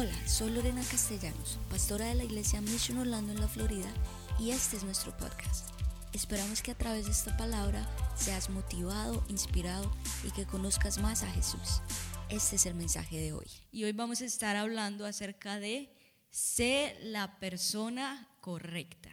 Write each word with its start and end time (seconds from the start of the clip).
Hola, 0.00 0.26
soy 0.26 0.50
Lorena 0.50 0.82
Castellanos, 0.90 1.58
pastora 1.68 2.06
de 2.06 2.14
la 2.14 2.24
iglesia 2.24 2.62
Mission 2.62 2.96
Orlando 2.96 3.32
en 3.34 3.40
la 3.42 3.48
Florida 3.48 3.92
y 4.38 4.50
este 4.50 4.78
es 4.78 4.82
nuestro 4.82 5.14
podcast. 5.14 5.68
Esperamos 6.14 6.62
que 6.62 6.70
a 6.70 6.74
través 6.74 7.04
de 7.04 7.12
esta 7.12 7.36
palabra 7.36 7.86
seas 8.16 8.48
motivado, 8.48 9.22
inspirado 9.28 9.94
y 10.26 10.30
que 10.30 10.46
conozcas 10.46 10.96
más 11.02 11.22
a 11.22 11.30
Jesús. 11.30 11.82
Este 12.30 12.56
es 12.56 12.64
el 12.64 12.72
mensaje 12.76 13.18
de 13.18 13.34
hoy. 13.34 13.46
Y 13.72 13.84
hoy 13.84 13.92
vamos 13.92 14.22
a 14.22 14.24
estar 14.24 14.56
hablando 14.56 15.04
acerca 15.04 15.60
de 15.60 15.94
sé 16.30 16.96
la 17.02 17.38
persona 17.38 18.26
correcta. 18.40 19.10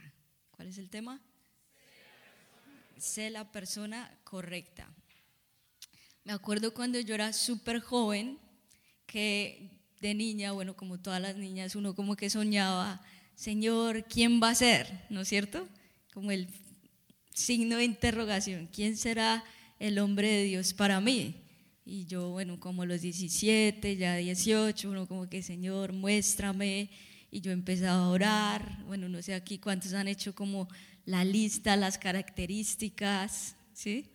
¿Cuál 0.52 0.70
es 0.70 0.78
el 0.78 0.90
tema? 0.90 1.22
Sé 2.98 3.30
la 3.30 3.52
persona 3.52 4.18
correcta. 4.24 4.88
Me 6.24 6.32
acuerdo 6.32 6.74
cuando 6.74 6.98
yo 6.98 7.14
era 7.14 7.34
súper 7.34 7.82
joven 7.82 8.40
que 9.06 9.77
de 10.02 10.14
niña, 10.14 10.52
bueno, 10.52 10.76
como 10.76 11.00
todas 11.00 11.22
las 11.22 11.36
niñas, 11.36 11.76
uno 11.76 11.96
como 11.96 12.16
que 12.16 12.30
soñaba, 12.30 13.02
Señor, 13.36 14.06
¿quién 14.06 14.42
va 14.42 14.50
a 14.50 14.56
ser? 14.56 15.06
¿No 15.10 15.22
es 15.22 15.28
cierto? 15.28 15.68
Como 16.14 16.32
el 16.32 16.48
signo 17.34 17.78
de 17.78 17.86
interrogación, 17.86 18.68
¿quién 18.72 18.98
será 18.98 19.44
el 19.80 20.00
hombre 20.00 20.30
de 20.30 20.44
Dios 20.44 20.74
para 20.74 21.00
mí? 21.00 21.36
Y 21.86 22.06
yo, 22.06 22.32
bueno, 22.32 22.60
como 22.60 22.86
los 22.86 23.02
17, 23.02 23.96
ya 23.96 24.18
18, 24.18 24.90
uno 24.90 25.08
como 25.08 25.30
que, 25.30 25.42
Señor, 25.42 25.94
muéstrame. 25.94 26.90
Y 27.32 27.40
yo 27.40 27.52
empezaba 27.52 28.04
a 28.04 28.10
orar. 28.10 28.84
Bueno, 28.88 29.08
no 29.08 29.22
sé 29.22 29.34
aquí 29.34 29.58
cuántos 29.58 29.94
han 29.94 30.10
hecho 30.10 30.36
como 30.36 30.68
la 31.06 31.24
lista, 31.24 31.78
las 31.78 31.98
características, 31.98 33.56
¿sí? 33.72 34.12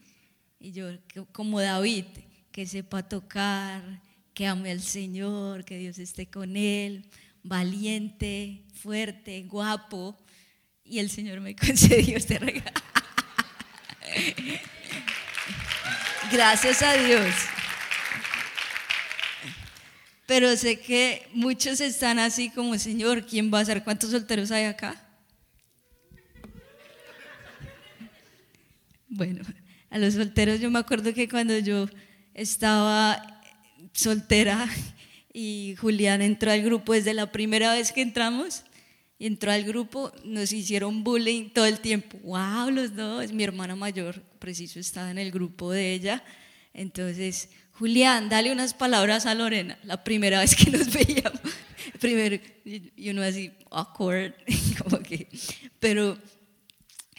Y 0.61 0.73
yo, 0.73 0.91
como 1.33 1.61
David, 1.61 2.05
que 2.51 2.67
sepa 2.67 3.09
tocar, 3.09 4.03
que 4.35 4.47
ame 4.47 4.71
al 4.71 4.83
Señor, 4.83 5.65
que 5.65 5.79
Dios 5.79 5.99
esté 5.99 6.27
con 6.27 6.57
él, 6.57 7.05
valiente, 7.43 8.63
fuerte, 8.75 9.43
guapo. 9.43 10.19
Y 10.85 10.99
el 10.99 11.11
Señor 11.11 11.41
me 11.41 11.55
concedió 11.57 12.17
este 12.17 12.39
regalo. 12.39 12.81
Gracias 16.31 16.83
a 16.83 16.95
Dios. 16.95 17.35
Pero 20.27 20.57
sé 20.57 20.81
que 20.81 21.29
muchos 21.35 21.81
están 21.81 22.19
así 22.19 22.49
como, 22.51 22.79
Señor, 22.79 23.27
¿quién 23.27 23.53
va 23.53 23.61
a 23.61 23.65
ser? 23.65 23.85
¿Cuántos 23.85 24.13
solteros 24.13 24.51
hay 24.51 24.65
acá? 24.65 24.97
Bueno, 29.09 29.45
a 29.91 29.99
los 29.99 30.15
solteros 30.15 30.59
yo 30.59 30.71
me 30.71 30.79
acuerdo 30.79 31.13
que 31.13 31.29
cuando 31.29 31.59
yo 31.59 31.87
estaba 32.33 33.32
soltera 33.93 34.69
y 35.33 35.75
Julián 35.79 36.23
entró 36.23 36.51
al 36.51 36.63
grupo 36.63 36.93
desde 36.93 37.15
la 37.15 37.33
primera 37.33 37.73
vez 37.75 37.93
que 37.93 38.03
entramos. 38.03 38.65
Entró 39.19 39.53
al 39.53 39.63
grupo, 39.63 40.13
nos 40.25 40.53
hicieron 40.53 41.05
bullying 41.05 41.51
todo 41.51 41.67
el 41.67 41.79
tiempo. 41.79 42.19
¡Wow! 42.25 42.71
Los 42.71 42.97
dos. 42.97 43.33
Mi 43.33 43.45
hermana 43.45 43.77
mayor, 43.77 44.21
preciso, 44.41 44.81
estaba 44.81 45.13
en 45.13 45.19
el 45.19 45.31
grupo 45.31 45.71
de 45.71 45.93
ella. 45.93 46.25
Entonces, 46.75 47.49
Julián, 47.73 48.29
dale 48.29 48.51
unas 48.51 48.75
palabras 48.75 49.27
a 49.27 49.35
Lorena. 49.35 49.79
La 49.85 50.03
primera 50.03 50.41
vez 50.41 50.57
que 50.57 50.71
nos 50.71 50.93
veíamos. 50.93 51.41
Primero, 52.01 52.37
y 52.65 53.11
uno 53.11 53.23
así, 53.23 53.53
awkward. 53.71 54.35
Como 54.83 54.99
que, 55.01 55.29
pero 55.79 56.19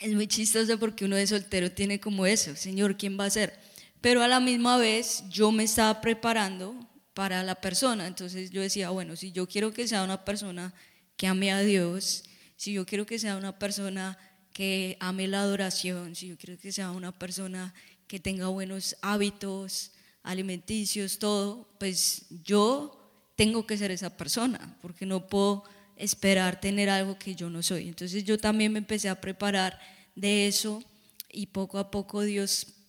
es 0.03 0.13
muy 0.13 0.27
chistoso 0.27 0.77
porque 0.77 1.05
uno 1.05 1.15
de 1.15 1.25
soltero 1.25 1.71
tiene 1.71 1.99
como 2.01 2.25
eso. 2.25 2.55
Señor, 2.57 2.97
¿quién 2.97 3.17
va 3.17 3.25
a 3.25 3.29
ser? 3.29 3.57
Pero 4.03 4.21
a 4.21 4.27
la 4.27 4.41
misma 4.41 4.75
vez 4.75 5.23
yo 5.29 5.53
me 5.53 5.63
estaba 5.63 6.01
preparando 6.01 6.75
para 7.13 7.41
la 7.41 7.55
persona. 7.55 8.05
Entonces 8.05 8.51
yo 8.51 8.61
decía, 8.61 8.89
bueno, 8.89 9.15
si 9.15 9.31
yo 9.31 9.47
quiero 9.47 9.71
que 9.71 9.87
sea 9.87 10.03
una 10.03 10.25
persona 10.25 10.73
que 11.15 11.25
ame 11.25 11.53
a 11.53 11.61
Dios, 11.61 12.25
si 12.57 12.73
yo 12.73 12.85
quiero 12.85 13.05
que 13.05 13.17
sea 13.17 13.37
una 13.37 13.57
persona 13.57 14.17
que 14.51 14.97
ame 14.99 15.29
la 15.29 15.39
adoración, 15.39 16.15
si 16.15 16.27
yo 16.27 16.37
quiero 16.37 16.59
que 16.59 16.73
sea 16.73 16.91
una 16.91 17.17
persona 17.17 17.73
que 18.05 18.19
tenga 18.19 18.49
buenos 18.49 18.97
hábitos 19.01 19.93
alimenticios, 20.21 21.17
todo, 21.17 21.73
pues 21.79 22.25
yo 22.43 23.31
tengo 23.37 23.65
que 23.65 23.77
ser 23.77 23.91
esa 23.91 24.17
persona, 24.17 24.77
porque 24.81 25.05
no 25.05 25.27
puedo 25.27 25.63
esperar 25.95 26.59
tener 26.59 26.89
algo 26.89 27.17
que 27.17 27.35
yo 27.35 27.49
no 27.49 27.63
soy. 27.63 27.87
Entonces 27.87 28.25
yo 28.25 28.37
también 28.37 28.73
me 28.73 28.79
empecé 28.79 29.07
a 29.07 29.21
preparar 29.21 29.79
de 30.13 30.47
eso 30.47 30.83
y 31.29 31.45
poco 31.45 31.79
a 31.79 31.89
poco 31.89 32.21
Dios 32.21 32.82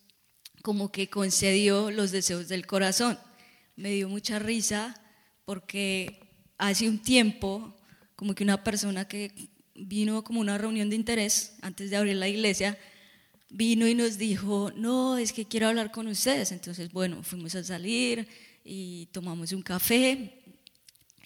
como 0.65 0.91
que 0.91 1.11
concedió 1.11 1.91
los 1.91 2.09
deseos 2.09 2.47
del 2.47 2.65
corazón. 2.65 3.19
Me 3.75 3.91
dio 3.91 4.09
mucha 4.09 4.39
risa 4.39 4.99
porque 5.45 6.19
hace 6.57 6.89
un 6.89 6.97
tiempo, 6.97 7.77
como 8.15 8.33
que 8.33 8.43
una 8.43 8.63
persona 8.63 9.07
que 9.07 9.31
vino 9.75 10.23
como 10.23 10.39
una 10.39 10.57
reunión 10.57 10.89
de 10.89 10.95
interés 10.95 11.53
antes 11.61 11.91
de 11.91 11.97
abrir 11.97 12.15
la 12.15 12.27
iglesia, 12.27 12.79
vino 13.51 13.87
y 13.87 13.93
nos 13.93 14.17
dijo, 14.17 14.71
no, 14.75 15.19
es 15.19 15.33
que 15.33 15.45
quiero 15.45 15.67
hablar 15.67 15.91
con 15.91 16.07
ustedes. 16.07 16.51
Entonces, 16.51 16.91
bueno, 16.91 17.21
fuimos 17.21 17.53
a 17.53 17.63
salir 17.63 18.27
y 18.63 19.05
tomamos 19.11 19.51
un 19.51 19.61
café 19.61 20.41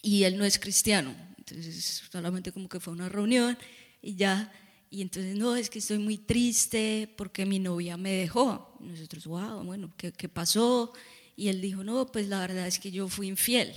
y 0.02 0.24
él 0.24 0.38
no 0.38 0.44
es 0.44 0.60
cristiano. 0.60 1.16
Entonces, 1.38 2.04
solamente 2.12 2.52
como 2.52 2.68
que 2.68 2.82
fue 2.82 2.92
una 2.92 3.08
reunión 3.08 3.58
y 4.02 4.16
ya 4.16 4.52
y 4.92 5.02
entonces, 5.02 5.36
no, 5.36 5.56
es 5.56 5.70
que 5.70 5.80
estoy 5.80 6.00
muy 6.00 6.18
triste 6.18 7.14
porque 7.16 7.46
mi 7.46 7.60
novia 7.60 7.96
me 7.96 8.12
dejó. 8.12 8.76
nosotros, 8.80 9.26
wow, 9.28 9.64
bueno, 9.64 9.94
¿qué, 9.96 10.12
¿qué, 10.12 10.28
pasó? 10.28 10.94
Y 11.36 11.50
él 11.50 11.62
dijo, 11.62 11.84
no, 11.84 12.08
pues 12.08 12.28
la 12.28 12.40
verdad 12.40 12.66
es 12.66 12.80
que 12.80 12.90
yo 12.90 13.08
fui 13.08 13.28
infiel. 13.28 13.72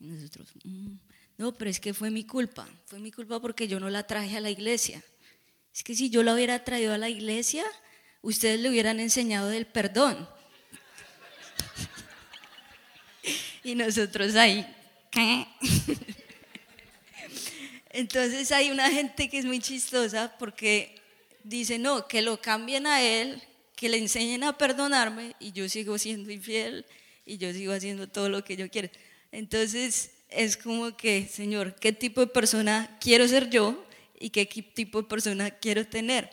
Y 0.00 0.06
nosotros, 0.06 0.48
mm, 0.64 0.94
no, 1.36 1.52
pero 1.52 1.70
es 1.70 1.80
que 1.80 1.92
fue 1.92 2.10
mi 2.10 2.24
culpa. 2.24 2.66
Fue 2.86 2.98
mi 2.98 3.12
culpa 3.12 3.40
porque 3.40 3.68
yo 3.68 3.78
no 3.78 3.90
la 3.90 4.06
traje 4.06 4.36
a 4.38 4.40
la 4.40 4.50
iglesia. 4.50 5.04
Es 5.74 5.84
que 5.84 5.94
si 5.94 6.08
yo 6.08 6.22
la 6.22 6.34
hubiera 6.34 6.64
traído 6.64 6.94
a 6.94 6.98
la 6.98 7.10
iglesia, 7.10 7.64
ustedes 8.22 8.58
le 8.58 8.70
hubieran 8.70 9.00
enseñado 9.00 9.48
del 9.48 9.66
perdón. 9.66 10.28
y 13.64 13.74
nosotros 13.74 14.34
ahí, 14.34 14.66
¿qué? 15.10 15.46
Entonces 17.92 18.50
hay 18.52 18.70
una 18.70 18.90
gente 18.90 19.28
que 19.28 19.38
es 19.38 19.44
muy 19.44 19.60
chistosa 19.60 20.34
porque 20.38 20.94
dice, 21.44 21.78
no, 21.78 22.08
que 22.08 22.22
lo 22.22 22.40
cambien 22.40 22.86
a 22.86 23.02
él, 23.02 23.42
que 23.76 23.88
le 23.88 23.98
enseñen 23.98 24.44
a 24.44 24.56
perdonarme 24.56 25.34
y 25.40 25.52
yo 25.52 25.68
sigo 25.68 25.98
siendo 25.98 26.30
infiel 26.30 26.86
y 27.26 27.38
yo 27.38 27.52
sigo 27.52 27.72
haciendo 27.72 28.08
todo 28.08 28.28
lo 28.28 28.44
que 28.44 28.56
yo 28.56 28.70
quiero. 28.70 28.88
Entonces 29.30 30.12
es 30.28 30.56
como 30.56 30.96
que, 30.96 31.28
Señor, 31.28 31.74
¿qué 31.76 31.92
tipo 31.92 32.20
de 32.20 32.26
persona 32.28 32.96
quiero 33.00 33.28
ser 33.28 33.50
yo 33.50 33.84
y 34.18 34.30
qué 34.30 34.46
tipo 34.46 35.02
de 35.02 35.08
persona 35.08 35.50
quiero 35.50 35.86
tener? 35.86 36.30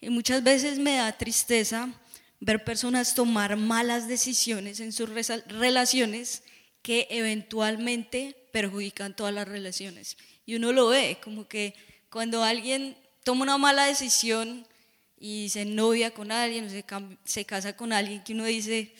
Y 0.00 0.10
muchas 0.10 0.42
veces 0.42 0.78
me 0.78 0.96
da 0.96 1.16
tristeza 1.16 1.88
ver 2.40 2.64
personas 2.64 3.14
tomar 3.14 3.56
malas 3.56 4.08
decisiones 4.08 4.80
en 4.80 4.92
sus 4.92 5.08
relaciones 5.08 6.42
que 6.82 7.06
eventualmente 7.10 8.36
perjudican 8.52 9.14
todas 9.14 9.32
las 9.32 9.46
relaciones. 9.46 10.16
Y 10.46 10.56
uno 10.56 10.72
lo 10.72 10.88
ve, 10.88 11.18
como 11.22 11.46
que 11.46 11.74
cuando 12.10 12.42
alguien 12.42 12.96
toma 13.24 13.42
una 13.42 13.58
mala 13.58 13.86
decisión 13.86 14.66
y 15.18 15.48
se 15.50 15.64
novia 15.64 16.12
con 16.12 16.32
alguien 16.32 16.66
o 16.66 16.70
se, 16.70 16.84
se 17.24 17.44
casa 17.44 17.76
con 17.76 17.92
alguien, 17.92 18.24
que 18.24 18.32
uno 18.32 18.44
dice, 18.44 18.92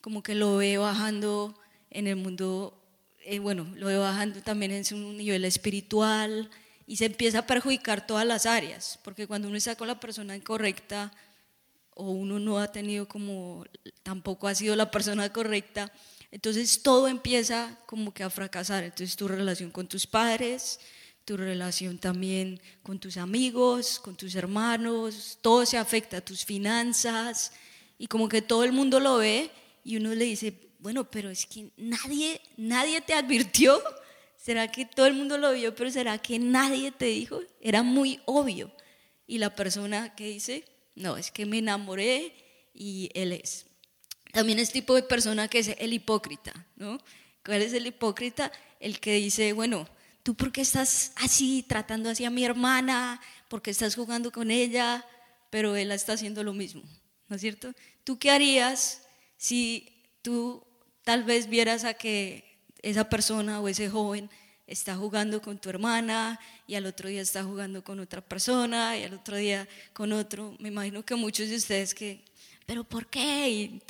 como 0.00 0.22
que 0.22 0.34
lo 0.34 0.56
ve 0.56 0.78
bajando 0.78 1.58
en 1.90 2.06
el 2.06 2.16
mundo, 2.16 2.78
eh, 3.24 3.38
bueno, 3.38 3.66
lo 3.76 3.86
ve 3.86 3.96
bajando 3.96 4.42
también 4.42 4.72
en 4.72 4.84
su 4.84 4.96
nivel 4.96 5.44
espiritual 5.44 6.50
y 6.86 6.96
se 6.96 7.06
empieza 7.06 7.40
a 7.40 7.46
perjudicar 7.46 8.06
todas 8.06 8.26
las 8.26 8.46
áreas, 8.46 8.98
porque 9.02 9.26
cuando 9.26 9.48
uno 9.48 9.56
está 9.56 9.76
con 9.76 9.88
la 9.88 10.00
persona 10.00 10.36
incorrecta 10.36 11.12
o 11.94 12.10
uno 12.10 12.38
no 12.38 12.58
ha 12.58 12.72
tenido 12.72 13.06
como, 13.08 13.64
tampoco 14.02 14.48
ha 14.48 14.54
sido 14.54 14.76
la 14.76 14.90
persona 14.90 15.32
correcta, 15.32 15.92
entonces 16.30 16.82
todo 16.82 17.08
empieza 17.08 17.78
como 17.86 18.14
que 18.14 18.22
a 18.22 18.30
fracasar. 18.30 18.84
Entonces 18.84 19.16
tu 19.16 19.26
relación 19.28 19.70
con 19.70 19.88
tus 19.88 20.06
padres, 20.06 20.80
tu 21.24 21.36
relación 21.36 21.98
también 21.98 22.60
con 22.82 22.98
tus 22.98 23.16
amigos, 23.16 23.98
con 23.98 24.16
tus 24.16 24.34
hermanos, 24.34 25.38
todo 25.40 25.66
se 25.66 25.76
afecta, 25.76 26.20
tus 26.20 26.44
finanzas, 26.44 27.52
y 27.98 28.06
como 28.06 28.28
que 28.28 28.42
todo 28.42 28.64
el 28.64 28.72
mundo 28.72 28.98
lo 28.98 29.18
ve 29.18 29.50
y 29.84 29.96
uno 29.96 30.14
le 30.14 30.24
dice, 30.24 30.54
bueno, 30.78 31.10
pero 31.10 31.30
es 31.30 31.46
que 31.46 31.70
nadie, 31.76 32.40
nadie 32.56 33.00
te 33.00 33.12
advirtió. 33.12 33.80
¿Será 34.36 34.72
que 34.72 34.86
todo 34.86 35.06
el 35.06 35.12
mundo 35.12 35.36
lo 35.36 35.52
vio, 35.52 35.74
pero 35.74 35.90
será 35.90 36.16
que 36.16 36.38
nadie 36.38 36.92
te 36.92 37.04
dijo? 37.06 37.40
Era 37.60 37.82
muy 37.82 38.20
obvio. 38.24 38.72
Y 39.26 39.36
la 39.36 39.54
persona 39.54 40.14
que 40.14 40.28
dice, 40.28 40.64
no, 40.94 41.18
es 41.18 41.30
que 41.30 41.44
me 41.44 41.58
enamoré 41.58 42.32
y 42.72 43.10
él 43.12 43.32
es. 43.32 43.66
También 44.32 44.58
es 44.58 44.70
tipo 44.72 44.94
de 44.94 45.02
persona 45.02 45.48
que 45.48 45.58
es 45.58 45.68
el 45.78 45.92
hipócrita, 45.92 46.66
¿no? 46.76 46.98
¿Cuál 47.44 47.62
es 47.62 47.72
el 47.72 47.86
hipócrita? 47.86 48.52
El 48.78 49.00
que 49.00 49.14
dice, 49.14 49.52
bueno, 49.52 49.88
¿tú 50.22 50.34
por 50.34 50.52
qué 50.52 50.60
estás 50.60 51.12
así, 51.16 51.64
tratando 51.66 52.10
así 52.10 52.24
a 52.24 52.30
mi 52.30 52.44
hermana? 52.44 53.20
¿Por 53.48 53.62
qué 53.62 53.70
estás 53.70 53.94
jugando 53.94 54.30
con 54.30 54.50
ella? 54.50 55.04
Pero 55.50 55.74
él 55.76 55.90
está 55.90 56.12
haciendo 56.12 56.44
lo 56.44 56.52
mismo, 56.52 56.82
¿no 57.28 57.36
es 57.36 57.42
cierto? 57.42 57.72
¿Tú 58.04 58.18
qué 58.18 58.30
harías 58.30 59.02
si 59.36 60.04
tú 60.22 60.64
tal 61.02 61.24
vez 61.24 61.48
vieras 61.48 61.84
a 61.84 61.94
que 61.94 62.58
esa 62.82 63.08
persona 63.08 63.60
o 63.60 63.68
ese 63.68 63.88
joven 63.88 64.30
está 64.66 64.94
jugando 64.94 65.42
con 65.42 65.58
tu 65.58 65.68
hermana 65.68 66.38
y 66.66 66.76
al 66.76 66.86
otro 66.86 67.08
día 67.08 67.20
está 67.20 67.42
jugando 67.42 67.82
con 67.82 67.98
otra 67.98 68.20
persona 68.20 68.96
y 68.96 69.02
al 69.02 69.14
otro 69.14 69.36
día 69.36 69.68
con 69.92 70.12
otro. 70.12 70.54
Me 70.60 70.68
imagino 70.68 71.04
que 71.04 71.16
muchos 71.16 71.48
de 71.48 71.56
ustedes 71.56 71.94
que, 71.94 72.24
pero 72.70 72.84
¿por 72.84 73.08
qué? 73.08 73.50
Y, 73.50 73.82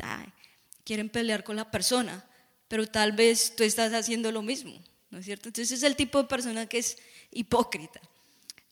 quieren 0.85 1.11
pelear 1.11 1.45
con 1.45 1.55
la 1.55 1.71
persona, 1.71 2.25
pero 2.67 2.87
tal 2.87 3.13
vez 3.13 3.55
tú 3.55 3.63
estás 3.63 3.93
haciendo 3.93 4.33
lo 4.33 4.41
mismo, 4.41 4.73
¿no 5.11 5.19
es 5.19 5.27
cierto? 5.27 5.51
Entonces 5.51 5.71
es 5.77 5.83
el 5.83 5.97
tipo 5.97 6.17
de 6.17 6.27
persona 6.27 6.65
que 6.65 6.79
es 6.79 6.97
hipócrita. 7.31 8.01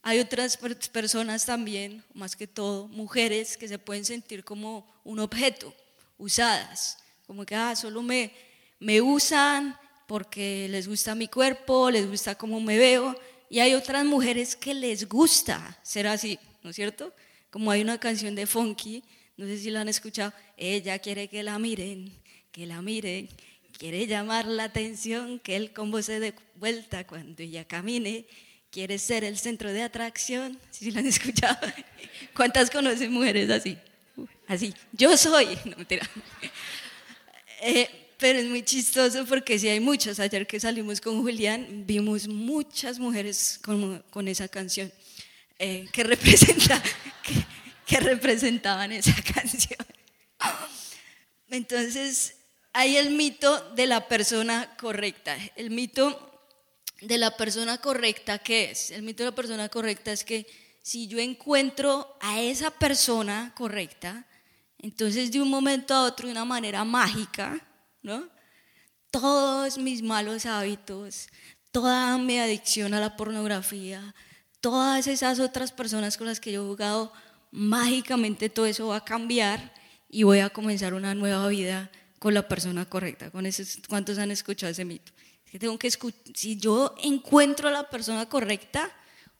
Hay 0.01 0.17
otras 0.17 0.57
personas 0.91 1.45
también, 1.45 2.03
más 2.15 2.35
que 2.35 2.47
todo, 2.47 2.87
mujeres 2.87 3.55
que 3.55 3.67
se 3.67 3.77
pueden 3.77 4.03
sentir 4.03 4.43
como 4.43 4.91
un 5.03 5.19
objeto, 5.19 5.75
usadas, 6.17 6.97
como 7.27 7.45
que 7.45 7.53
ah, 7.53 7.75
solo 7.75 8.01
me, 8.01 8.33
me 8.79 9.01
usan 9.01 9.77
porque 10.07 10.67
les 10.71 10.87
gusta 10.87 11.13
mi 11.13 11.27
cuerpo, 11.27 11.91
les 11.91 12.09
gusta 12.09 12.33
cómo 12.33 12.59
me 12.59 12.79
veo, 12.79 13.15
y 13.47 13.59
hay 13.59 13.75
otras 13.75 14.03
mujeres 14.05 14.55
que 14.55 14.73
les 14.73 15.07
gusta 15.07 15.77
ser 15.83 16.07
así, 16.07 16.39
¿no 16.63 16.71
es 16.71 16.75
cierto? 16.75 17.13
Como 17.51 17.69
hay 17.69 17.81
una 17.81 17.99
canción 17.99 18.33
de 18.33 18.47
Funky, 18.47 19.03
no 19.39 19.45
sé 19.45 19.57
si 19.57 19.69
la 19.71 19.79
han 19.79 19.87
escuchado, 19.87 20.33
ella 20.57 20.99
quiere 20.99 21.29
que 21.29 21.43
la 21.43 21.57
miren, 21.59 22.11
que 22.51 22.65
la 22.65 22.81
miren, 22.81 23.29
quiere 23.77 24.05
llamar 24.05 24.45
la 24.45 24.65
atención, 24.65 25.39
que 25.39 25.55
el 25.55 25.71
combo 25.71 26.01
se 26.01 26.19
dé 26.19 26.33
vuelta 26.55 27.07
cuando 27.07 27.41
ella 27.41 27.63
camine, 27.63 28.25
quiere 28.69 28.99
ser 28.99 29.23
el 29.23 29.37
centro 29.37 29.71
de 29.71 29.81
atracción, 29.81 30.59
si 30.71 30.91
la 30.91 30.99
han 30.99 31.05
escuchado. 31.05 31.57
¿Cuántas 32.35 32.69
conocen 32.69 33.13
mujeres 33.13 33.49
así? 33.49 33.77
Así, 34.45 34.73
yo 34.91 35.15
soy, 35.15 35.57
no 35.65 35.77
mentira. 35.77 36.09
Eh, 37.61 37.89
pero 38.17 38.39
es 38.39 38.45
muy 38.45 38.63
chistoso 38.63 39.25
porque 39.25 39.57
sí 39.57 39.69
hay 39.69 39.79
muchas. 39.79 40.19
Ayer 40.19 40.45
que 40.45 40.59
salimos 40.59 40.99
con 40.99 41.21
Julián, 41.21 41.85
vimos 41.85 42.27
muchas 42.27 42.99
mujeres 42.99 43.57
con, 43.63 44.03
con 44.09 44.27
esa 44.27 44.49
canción 44.49 44.91
eh, 45.57 45.87
que, 45.93 46.03
representa, 46.05 46.83
que, 47.23 47.45
representaban 47.97 48.91
esa 48.91 49.15
canción. 49.33 49.79
Entonces, 51.49 52.35
hay 52.73 52.97
el 52.97 53.11
mito 53.11 53.71
de 53.71 53.87
la 53.87 54.07
persona 54.07 54.75
correcta. 54.77 55.37
El 55.55 55.71
mito 55.71 56.29
de 57.01 57.17
la 57.17 57.35
persona 57.35 57.79
correcta, 57.79 58.39
¿qué 58.39 58.71
es? 58.71 58.91
El 58.91 59.03
mito 59.03 59.23
de 59.23 59.29
la 59.29 59.35
persona 59.35 59.69
correcta 59.69 60.11
es 60.11 60.23
que 60.23 60.45
si 60.81 61.07
yo 61.07 61.19
encuentro 61.19 62.17
a 62.19 62.39
esa 62.39 62.71
persona 62.71 63.53
correcta, 63.55 64.25
entonces 64.77 65.31
de 65.31 65.41
un 65.41 65.49
momento 65.49 65.93
a 65.93 66.03
otro, 66.03 66.27
de 66.27 66.31
una 66.31 66.45
manera 66.45 66.83
mágica, 66.83 67.59
¿no? 68.01 68.27
Todos 69.11 69.77
mis 69.77 70.01
malos 70.01 70.45
hábitos, 70.45 71.27
toda 71.71 72.17
mi 72.17 72.39
adicción 72.39 72.93
a 72.93 72.99
la 72.99 73.15
pornografía, 73.15 74.13
todas 74.61 75.07
esas 75.07 75.39
otras 75.39 75.71
personas 75.71 76.17
con 76.17 76.27
las 76.27 76.39
que 76.39 76.51
yo 76.51 76.63
he 76.63 76.67
jugado, 76.67 77.11
mágicamente 77.51 78.49
todo 78.49 78.65
eso 78.65 78.87
va 78.87 78.97
a 78.97 79.05
cambiar 79.05 79.73
y 80.09 80.23
voy 80.23 80.39
a 80.39 80.49
comenzar 80.49 80.93
una 80.93 81.15
nueva 81.15 81.47
vida 81.47 81.91
con 82.19 82.33
la 82.33 82.47
persona 82.47 82.85
correcta. 82.85 83.31
Con 83.31 83.45
esos, 83.45 83.79
¿Cuántos 83.87 84.17
han 84.17 84.31
escuchado 84.31 84.71
ese 84.71 84.85
mito? 84.85 85.11
que 85.51 85.57
tengo 85.57 85.79
que 85.79 85.89
si 86.35 86.57
yo 86.57 86.95
encuentro 87.01 87.69
a 87.69 87.71
la 87.71 87.89
persona 87.89 88.27
correcta, 88.27 88.91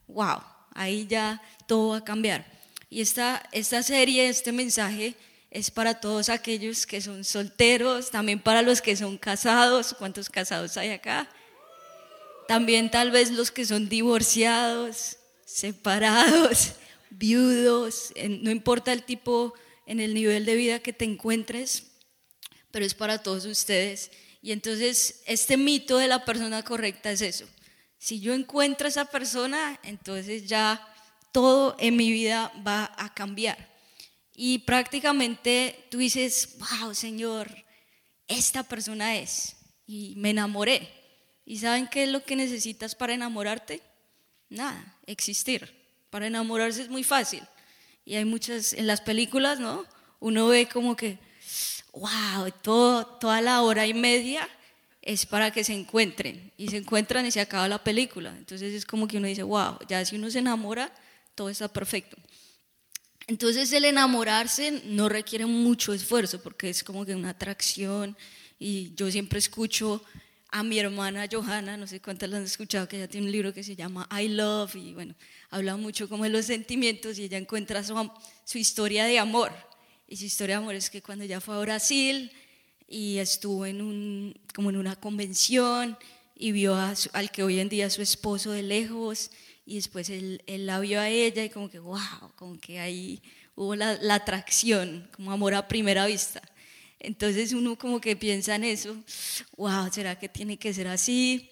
wow, 0.08 0.40
ahí 0.74 1.06
ya 1.08 1.42
todo 1.68 1.90
va 1.90 1.98
a 1.98 2.04
cambiar. 2.04 2.46
Y 2.90 3.02
esta, 3.02 3.48
esta 3.52 3.84
serie, 3.84 4.28
este 4.28 4.52
mensaje 4.52 5.16
es 5.52 5.70
para 5.70 6.00
todos 6.00 6.30
aquellos 6.30 6.88
que 6.88 7.02
son 7.02 7.24
solteros, 7.24 8.10
también 8.10 8.40
para 8.40 8.64
los 8.64 8.82
que 8.82 8.96
son 8.96 9.18
casados. 9.18 9.94
¿Cuántos 9.94 10.30
casados 10.30 10.78
hay 10.78 10.90
acá? 10.92 11.30
También 12.48 12.90
tal 12.90 13.12
vez 13.12 13.30
los 13.30 13.52
que 13.52 13.66
son 13.66 13.88
divorciados, 13.88 15.18
separados, 15.46 16.74
viudos, 17.10 18.14
no 18.42 18.52
importa 18.52 18.94
el 18.94 19.04
tipo, 19.04 19.54
en 19.86 20.00
el 20.00 20.14
nivel 20.14 20.46
de 20.46 20.56
vida 20.56 20.80
que 20.80 20.94
te 20.94 21.06
encuentres, 21.06 21.92
pero 22.72 22.86
es 22.86 22.94
para 22.94 23.24
todos 23.24 23.46
ustedes. 23.46 24.12
Y 24.42 24.52
entonces 24.52 25.24
este 25.26 25.58
mito 25.58 25.98
de 25.98 26.08
la 26.08 26.26
persona 26.26 26.64
correcta 26.64 27.12
es 27.12 27.22
eso. 27.22 27.46
Si 27.98 28.20
yo 28.20 28.34
encuentro 28.34 28.86
a 28.86 28.90
esa 28.90 29.06
persona, 29.06 29.80
entonces 29.84 30.48
ya 30.48 30.86
todo 31.32 31.76
en 31.80 31.98
mi 31.98 32.12
vida 32.12 32.54
va 32.66 32.94
a 32.98 33.14
cambiar. 33.14 33.70
Y 34.34 34.60
prácticamente 34.60 35.88
tú 35.90 35.98
dices, 35.98 36.58
wow, 36.60 36.94
Señor, 36.94 37.66
esta 38.28 38.64
persona 38.64 39.18
es. 39.18 39.58
Y 39.86 40.14
me 40.18 40.30
enamoré. 40.30 40.88
¿Y 41.46 41.58
saben 41.58 41.88
qué 41.88 42.04
es 42.04 42.10
lo 42.10 42.24
que 42.24 42.36
necesitas 42.36 42.96
para 42.96 43.16
enamorarte? 43.16 43.82
Nada, 44.50 44.98
existir. 45.08 45.79
Para 46.10 46.28
enamorarse 46.28 46.82
es 46.82 46.90
muy 46.90 47.04
fácil. 47.04 47.44
Y 48.06 48.16
hay 48.16 48.26
muchas, 48.26 48.74
en 48.74 48.88
las 48.88 49.02
películas, 49.02 49.60
¿no? 49.60 49.86
Uno 50.20 50.48
ve 50.48 50.68
como 50.68 50.96
que, 50.96 51.20
wow, 51.94 52.52
toda 52.62 53.42
la 53.42 53.62
hora 53.62 53.86
y 53.86 53.94
media 53.94 54.48
es 55.02 55.26
para 55.26 55.52
que 55.52 55.64
se 55.64 55.74
encuentren. 55.74 56.52
Y 56.58 56.70
se 56.70 56.78
encuentran 56.78 57.26
y 57.26 57.32
se 57.32 57.42
acaba 57.42 57.68
la 57.68 57.84
película. 57.84 58.36
Entonces 58.38 58.74
es 58.74 58.86
como 58.86 59.08
que 59.08 59.18
uno 59.18 59.28
dice, 59.28 59.44
wow, 59.44 59.78
ya 59.88 60.04
si 60.06 60.16
uno 60.16 60.30
se 60.30 60.40
enamora, 60.40 60.94
todo 61.36 61.50
está 61.50 61.68
perfecto. 61.68 62.18
Entonces 63.28 63.72
el 63.74 63.86
enamorarse 63.86 64.82
no 64.86 65.08
requiere 65.08 65.46
mucho 65.46 65.94
esfuerzo 65.94 66.42
porque 66.42 66.70
es 66.70 66.84
como 66.84 67.06
que 67.06 67.16
una 67.16 67.30
atracción 67.30 68.18
y 68.58 68.94
yo 68.96 69.12
siempre 69.12 69.38
escucho 69.38 70.04
a 70.52 70.64
mi 70.64 70.80
hermana 70.80 71.28
Johanna, 71.32 71.78
no 71.78 71.86
sé 71.86 72.02
cuántas 72.02 72.30
la 72.30 72.38
han 72.38 72.44
escuchado, 72.44 72.88
que 72.88 72.98
ella 72.98 73.08
tiene 73.08 73.28
un 73.28 73.32
libro 73.32 73.54
que 73.54 73.64
se 73.64 73.76
llama 73.76 74.08
I 74.12 74.30
Love 74.30 74.76
y 74.76 74.94
bueno, 74.94 75.16
habla 75.50 75.78
mucho 75.78 76.10
como 76.10 76.24
de 76.24 76.32
los 76.32 76.46
sentimientos 76.46 77.20
y 77.20 77.24
ella 77.24 77.38
encuentra 77.38 77.84
su, 77.84 78.12
su 78.46 78.58
historia 78.58 79.06
de 79.06 79.20
amor. 79.20 79.52
Y 80.08 80.18
su 80.18 80.26
historia 80.26 80.58
de 80.58 80.64
amor 80.64 80.76
es 80.76 80.90
que 80.90 81.04
cuando 81.04 81.24
ella 81.24 81.40
fue 81.40 81.56
a 81.56 81.60
Brasil 81.60 82.32
y 82.88 83.18
estuvo 83.18 83.68
en 83.68 83.82
un, 83.82 84.40
como 84.56 84.72
en 84.72 84.78
una 84.78 84.96
convención 84.96 85.98
y 86.36 86.52
vio 86.52 86.76
al 86.76 87.32
que 87.32 87.44
hoy 87.44 87.60
en 87.60 87.70
día 87.70 87.86
es 87.86 87.94
su 87.94 88.02
esposo 88.02 88.52
de 88.52 88.64
lejos 88.64 89.30
y 89.68 89.76
después 89.76 90.10
él, 90.10 90.42
él, 90.48 90.66
la 90.66 90.80
vio 90.80 91.00
a 91.00 91.10
ella 91.10 91.44
y 91.44 91.50
como 91.50 91.70
que, 91.70 91.78
wow, 91.78 92.32
como 92.36 92.60
que 92.60 92.80
ahí 92.80 93.22
hubo 93.56 93.76
la, 93.76 94.00
la, 94.02 94.16
atracción, 94.16 95.08
como 95.16 95.32
amor 95.32 95.54
a 95.54 95.68
primera 95.68 96.08
vista. 96.08 96.42
Entonces 97.00 97.54
uno 97.54 97.78
como 97.78 98.02
que 98.02 98.16
piensa 98.16 98.56
en 98.56 98.66
eso, 98.66 98.98
wow, 99.56 99.92
¿será 99.92 100.20
que 100.20 100.28
tiene 100.28 100.58
que 100.58 100.74
ser 100.74 100.88
así? 100.88 101.50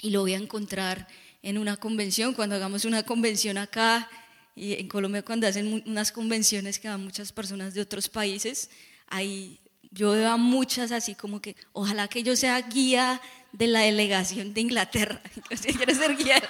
Y 0.00 0.10
lo 0.10 0.20
voy 0.20 0.34
a 0.34 0.38
encontrar 0.38 1.08
en 1.42 1.58
una 1.58 1.76
convención, 1.76 2.34
cuando 2.34 2.56
hagamos 2.56 2.84
una 2.84 3.04
convención 3.04 3.56
acá, 3.56 4.10
y 4.54 4.72
en 4.74 4.88
Colombia 4.88 5.22
cuando 5.22 5.46
hacen 5.46 5.82
unas 5.86 6.10
convenciones 6.12 6.78
que 6.78 6.88
van 6.88 7.04
muchas 7.04 7.30
personas 7.32 7.74
de 7.74 7.82
otros 7.82 8.08
países, 8.08 8.70
ahí 9.06 9.60
yo 9.90 10.12
veo 10.12 10.30
a 10.30 10.36
muchas 10.36 10.92
así 10.92 11.14
como 11.14 11.40
que, 11.40 11.56
ojalá 11.72 12.08
que 12.08 12.22
yo 12.22 12.36
sea 12.36 12.60
guía 12.62 13.20
de 13.52 13.66
la 13.66 13.80
delegación 13.80 14.52
de 14.52 14.60
Inglaterra. 14.60 15.20
Si 15.56 15.72
quiero 15.72 15.94
ser 15.94 16.16
guía, 16.16 16.42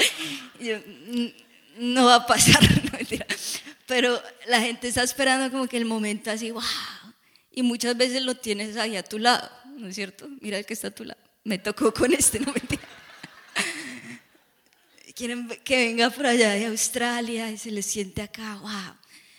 mm, 0.58 1.94
no 1.94 2.06
va 2.06 2.16
a 2.16 2.26
pasar, 2.26 2.60
Pero 3.86 4.20
la 4.48 4.60
gente 4.60 4.88
está 4.88 5.02
esperando 5.04 5.50
como 5.50 5.68
que 5.68 5.76
el 5.76 5.84
momento 5.84 6.30
así, 6.30 6.50
wow. 6.50 6.62
Y 7.56 7.62
muchas 7.62 7.96
veces 7.96 8.20
lo 8.20 8.34
tienes 8.36 8.76
ahí 8.76 8.98
a 8.98 9.02
tu 9.02 9.18
lado, 9.18 9.50
¿no 9.78 9.88
es 9.88 9.94
cierto? 9.94 10.28
Mira 10.42 10.58
el 10.58 10.66
que 10.66 10.74
está 10.74 10.88
a 10.88 10.90
tu 10.90 11.04
lado. 11.04 11.18
Me 11.42 11.58
tocó 11.58 11.92
con 11.92 12.12
este, 12.12 12.38
no 12.38 12.52
mentira. 12.52 12.82
Quieren 15.14 15.48
que 15.64 15.86
venga 15.86 16.10
por 16.10 16.26
allá 16.26 16.50
de 16.50 16.66
Australia 16.66 17.50
y 17.50 17.56
se 17.56 17.70
le 17.70 17.80
siente 17.80 18.20
acá, 18.20 18.56
wow. 18.56 18.94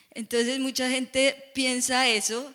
Entonces 0.10 0.60
mucha 0.60 0.90
gente 0.90 1.52
piensa 1.54 2.08
eso 2.08 2.52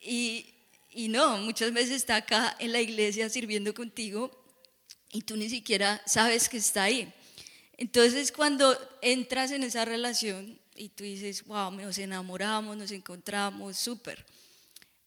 y, 0.00 0.52
y 0.90 1.06
no, 1.06 1.38
muchas 1.38 1.72
veces 1.72 1.92
está 1.92 2.16
acá 2.16 2.56
en 2.58 2.72
la 2.72 2.80
iglesia 2.80 3.28
sirviendo 3.28 3.72
contigo 3.72 4.32
y 5.12 5.22
tú 5.22 5.36
ni 5.36 5.48
siquiera 5.48 6.02
sabes 6.06 6.48
que 6.48 6.56
está 6.56 6.82
ahí. 6.82 7.14
Entonces 7.76 8.32
cuando 8.32 8.76
entras 9.00 9.52
en 9.52 9.62
esa 9.62 9.84
relación 9.84 10.58
y 10.74 10.88
tú 10.88 11.04
dices, 11.04 11.44
wow, 11.44 11.70
nos 11.70 11.98
enamoramos, 11.98 12.76
nos 12.76 12.90
encontramos, 12.90 13.76
súper. 13.78 14.26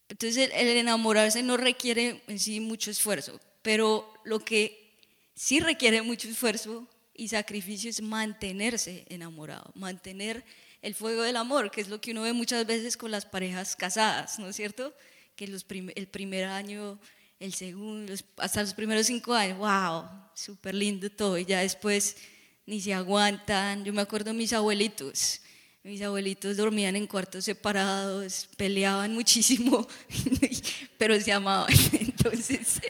Entonces 0.10 0.50
el 0.54 0.68
enamorarse 0.68 1.44
no 1.44 1.58
requiere 1.58 2.24
en 2.28 2.40
sí 2.40 2.60
mucho 2.60 2.92
esfuerzo, 2.92 3.40
pero 3.62 4.14
lo 4.24 4.40
que 4.40 4.96
sí 5.36 5.60
requiere 5.60 6.02
mucho 6.02 6.30
esfuerzo 6.30 6.88
y 7.14 7.28
sacrificio 7.28 7.90
es 7.90 8.02
mantenerse 8.02 9.06
enamorado, 9.10 9.72
mantener 9.76 10.46
el 10.82 10.96
fuego 10.96 11.24
del 11.24 11.36
amor, 11.36 11.72
que 11.72 11.82
es 11.82 11.90
lo 11.90 12.00
que 12.00 12.12
uno 12.12 12.22
ve 12.22 12.34
muchas 12.34 12.66
veces 12.66 12.96
con 12.96 13.12
las 13.12 13.26
parejas 13.26 13.76
casadas, 13.76 14.40
¿no 14.40 14.48
es 14.48 14.56
cierto? 14.56 14.94
Que 15.36 15.46
el 15.46 16.08
primer 16.08 16.46
año 16.46 17.00
el 17.40 17.54
segundo, 17.54 18.14
hasta 18.38 18.62
los 18.62 18.74
primeros 18.74 19.06
cinco 19.08 19.34
años, 19.34 19.58
wow, 19.58 20.06
súper 20.34 20.74
lindo 20.74 21.10
todo, 21.10 21.38
y 21.38 21.46
ya 21.46 21.60
después 21.60 22.18
ni 22.66 22.82
se 22.82 22.94
aguantan. 22.94 23.86
Yo 23.86 23.94
me 23.94 24.02
acuerdo 24.02 24.32
de 24.32 24.38
mis 24.38 24.54
abuelitos, 24.54 25.42
mis 25.88 26.02
abuelitos 26.02 26.58
dormían 26.58 26.98
en 26.98 27.08
cuartos 27.08 27.46
separados, 27.46 28.50
peleaban 28.58 29.14
muchísimo, 29.14 29.88
pero 30.98 31.18
se 31.20 31.32
amaban. 31.32 31.74
Entonces, 31.94 32.82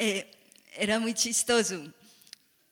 eh, 0.00 0.30
era 0.76 0.98
muy 0.98 1.12
chistoso. 1.12 1.84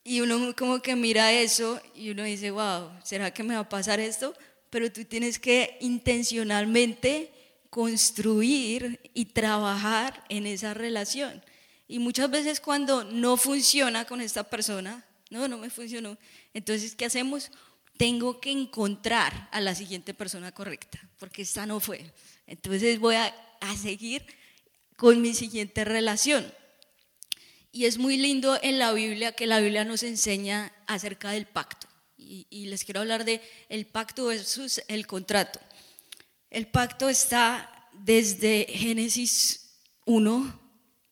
Y 0.02 0.23
uno 0.23 0.57
como 0.57 0.81
que 0.81 0.97
mira 0.97 1.31
eso 1.31 1.78
y 1.95 2.09
uno 2.11 2.25
dice, 2.25 2.50
wow, 2.50 2.90
¿será 3.04 3.31
que 3.35 3.42
me 3.42 3.54
va 3.54 3.61
a 3.61 3.69
pasar 3.69 4.00
esto? 4.00 4.35
Pero 4.71 4.90
tú 4.90 5.04
tienes 5.04 5.38
que 5.38 5.76
intencionalmente 5.83 7.31
construir 7.69 8.99
y 9.12 9.26
trabajar 9.26 10.25
en 10.31 10.47
esa 10.47 10.73
relación. 10.73 11.45
Y 11.87 11.99
muchas 11.99 12.31
veces 12.31 12.61
cuando 12.61 13.04
no 13.04 13.37
funciona 13.37 14.07
con 14.07 14.23
esta 14.23 14.42
persona, 14.42 15.04
no, 15.28 15.49
no 15.49 15.59
me 15.59 15.69
funcionó, 15.69 16.16
entonces 16.54 16.97
¿qué 16.97 17.04
hacemos? 17.04 17.50
Tengo 17.96 18.40
que 18.40 18.50
encontrar 18.50 19.49
a 19.52 19.61
la 19.61 19.75
siguiente 19.75 20.14
persona 20.14 20.52
correcta, 20.52 21.00
porque 21.18 21.42
esta 21.42 21.66
no 21.66 21.80
fue. 21.80 22.12
Entonces 22.46 22.99
voy 22.99 23.14
a, 23.14 23.34
a 23.61 23.76
seguir 23.76 24.25
con 24.96 25.20
mi 25.20 25.34
siguiente 25.34 25.84
relación. 25.84 26.52
Y 27.72 27.87
es 27.87 27.96
muy 27.96 28.18
lindo 28.18 28.58
en 28.62 28.78
la 28.78 28.92
Biblia 28.92 29.32
que 29.32 29.46
la 29.46 29.58
Biblia 29.58 29.84
nos 29.84 30.02
enseña 30.02 30.72
acerca 30.87 31.30
del 31.30 31.46
pacto. 31.46 31.88
Y, 32.18 32.66
les 32.66 32.84
quiero 32.84 33.00
hablar 33.00 33.25
de 33.25 33.40
el 33.68 33.87
pacto 33.87 34.26
versus 34.26 34.80
el 34.88 35.06
contrato. 35.06 35.58
El 36.50 36.66
pacto 36.66 37.08
está 37.08 37.88
desde 37.92 38.66
Génesis 38.68 39.80
1, 40.06 40.61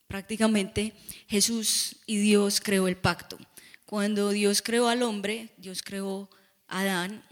prácticamente 0.06 0.92
Jesús 1.28 1.96
y 2.06 2.18
Dios 2.18 2.60
creó 2.60 2.88
el 2.88 2.96
pacto. 2.96 3.38
Cuando 3.87 4.30
Dios 4.30 4.62
creó 4.62 4.88
al 4.88 5.02
hombre, 5.02 5.52
Dios 5.56 5.82
creó 5.82 6.30
Adán, 6.70 7.22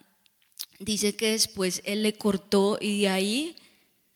dice 0.79 1.17
que 1.17 1.33
después 1.33 1.83
Él 1.85 2.03
le 2.03 2.15
cortó 2.15 2.79
y 2.81 3.03
de 3.03 3.09
ahí 3.09 3.57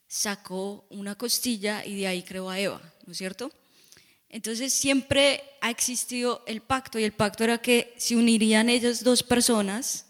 sacó 0.07 0.85
una 0.89 1.15
costilla 1.15 1.85
y 1.85 1.95
de 1.95 2.07
ahí 2.07 2.23
creó 2.23 2.49
a 2.49 2.59
Eva, 2.59 2.81
¿no 3.05 3.13
es 3.13 3.17
cierto? 3.17 3.51
Entonces 4.29 4.73
siempre 4.73 5.43
ha 5.61 5.69
existido 5.69 6.43
el 6.47 6.61
pacto 6.61 6.99
y 6.99 7.03
el 7.03 7.13
pacto 7.13 7.43
era 7.43 7.59
que 7.59 7.93
se 7.97 8.15
unirían 8.15 8.69
ellas 8.69 9.03
dos 9.03 9.23
personas 9.23 10.07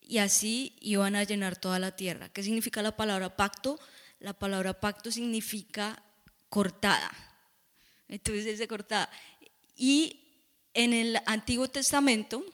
y 0.00 0.18
así 0.18 0.76
iban 0.80 1.16
a 1.16 1.24
llenar 1.24 1.56
toda 1.56 1.78
la 1.78 1.96
tierra. 1.96 2.28
¿Qué 2.28 2.42
significa 2.42 2.82
la 2.82 2.96
palabra 2.96 3.34
pacto? 3.34 3.80
La 4.20 4.34
palabra 4.34 4.78
pacto 4.78 5.10
significa 5.10 6.02
cortada. 6.50 7.10
Entonces 8.08 8.44
es 8.44 8.58
de 8.58 8.68
cortada. 8.68 9.10
Y 9.74 10.20
en 10.74 10.92
el 10.92 11.18
Antiguo 11.24 11.68
Testamento 11.68 12.44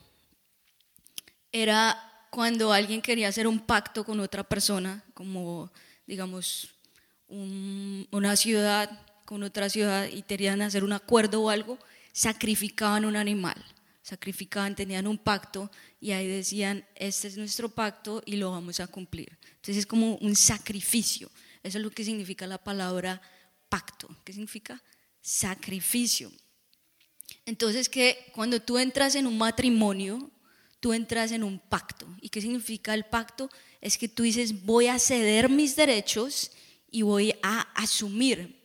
era 1.52 2.26
cuando 2.30 2.72
alguien 2.72 3.00
quería 3.02 3.28
hacer 3.28 3.46
un 3.46 3.60
pacto 3.60 4.04
con 4.04 4.20
otra 4.20 4.44
persona, 4.44 5.04
como 5.14 5.70
digamos 6.06 6.70
una 7.28 8.36
ciudad 8.36 8.90
con 9.28 9.42
otra 9.42 9.68
ciudad 9.68 10.08
y 10.10 10.22
querían 10.22 10.62
hacer 10.62 10.82
un 10.82 10.94
acuerdo 10.94 11.42
o 11.42 11.50
algo, 11.50 11.78
sacrificaban 12.12 13.04
un 13.04 13.14
animal, 13.14 13.62
sacrificaban, 14.02 14.74
tenían 14.74 15.06
un 15.06 15.18
pacto 15.18 15.70
y 16.00 16.12
ahí 16.12 16.26
decían, 16.26 16.86
este 16.94 17.28
es 17.28 17.36
nuestro 17.36 17.68
pacto 17.68 18.22
y 18.24 18.36
lo 18.36 18.52
vamos 18.52 18.80
a 18.80 18.86
cumplir. 18.86 19.36
Entonces 19.56 19.76
es 19.76 19.86
como 19.86 20.14
un 20.16 20.34
sacrificio, 20.34 21.30
eso 21.62 21.76
es 21.76 21.84
lo 21.84 21.90
que 21.90 22.04
significa 22.04 22.46
la 22.46 22.56
palabra 22.56 23.20
pacto. 23.68 24.08
¿Qué 24.24 24.32
significa? 24.32 24.82
Sacrificio. 25.20 26.32
Entonces 27.44 27.90
que 27.90 28.30
cuando 28.34 28.62
tú 28.62 28.78
entras 28.78 29.14
en 29.14 29.26
un 29.26 29.36
matrimonio, 29.36 30.30
tú 30.80 30.92
entras 30.92 31.32
en 31.32 31.42
un 31.42 31.58
pacto. 31.58 32.06
¿Y 32.20 32.28
qué 32.28 32.40
significa 32.40 32.94
el 32.94 33.04
pacto? 33.04 33.50
Es 33.80 33.98
que 33.98 34.08
tú 34.08 34.22
dices, 34.22 34.64
voy 34.64 34.86
a 34.86 34.98
ceder 34.98 35.48
mis 35.48 35.76
derechos 35.76 36.52
y 36.90 37.02
voy 37.02 37.34
a 37.42 37.60
asumir 37.74 38.58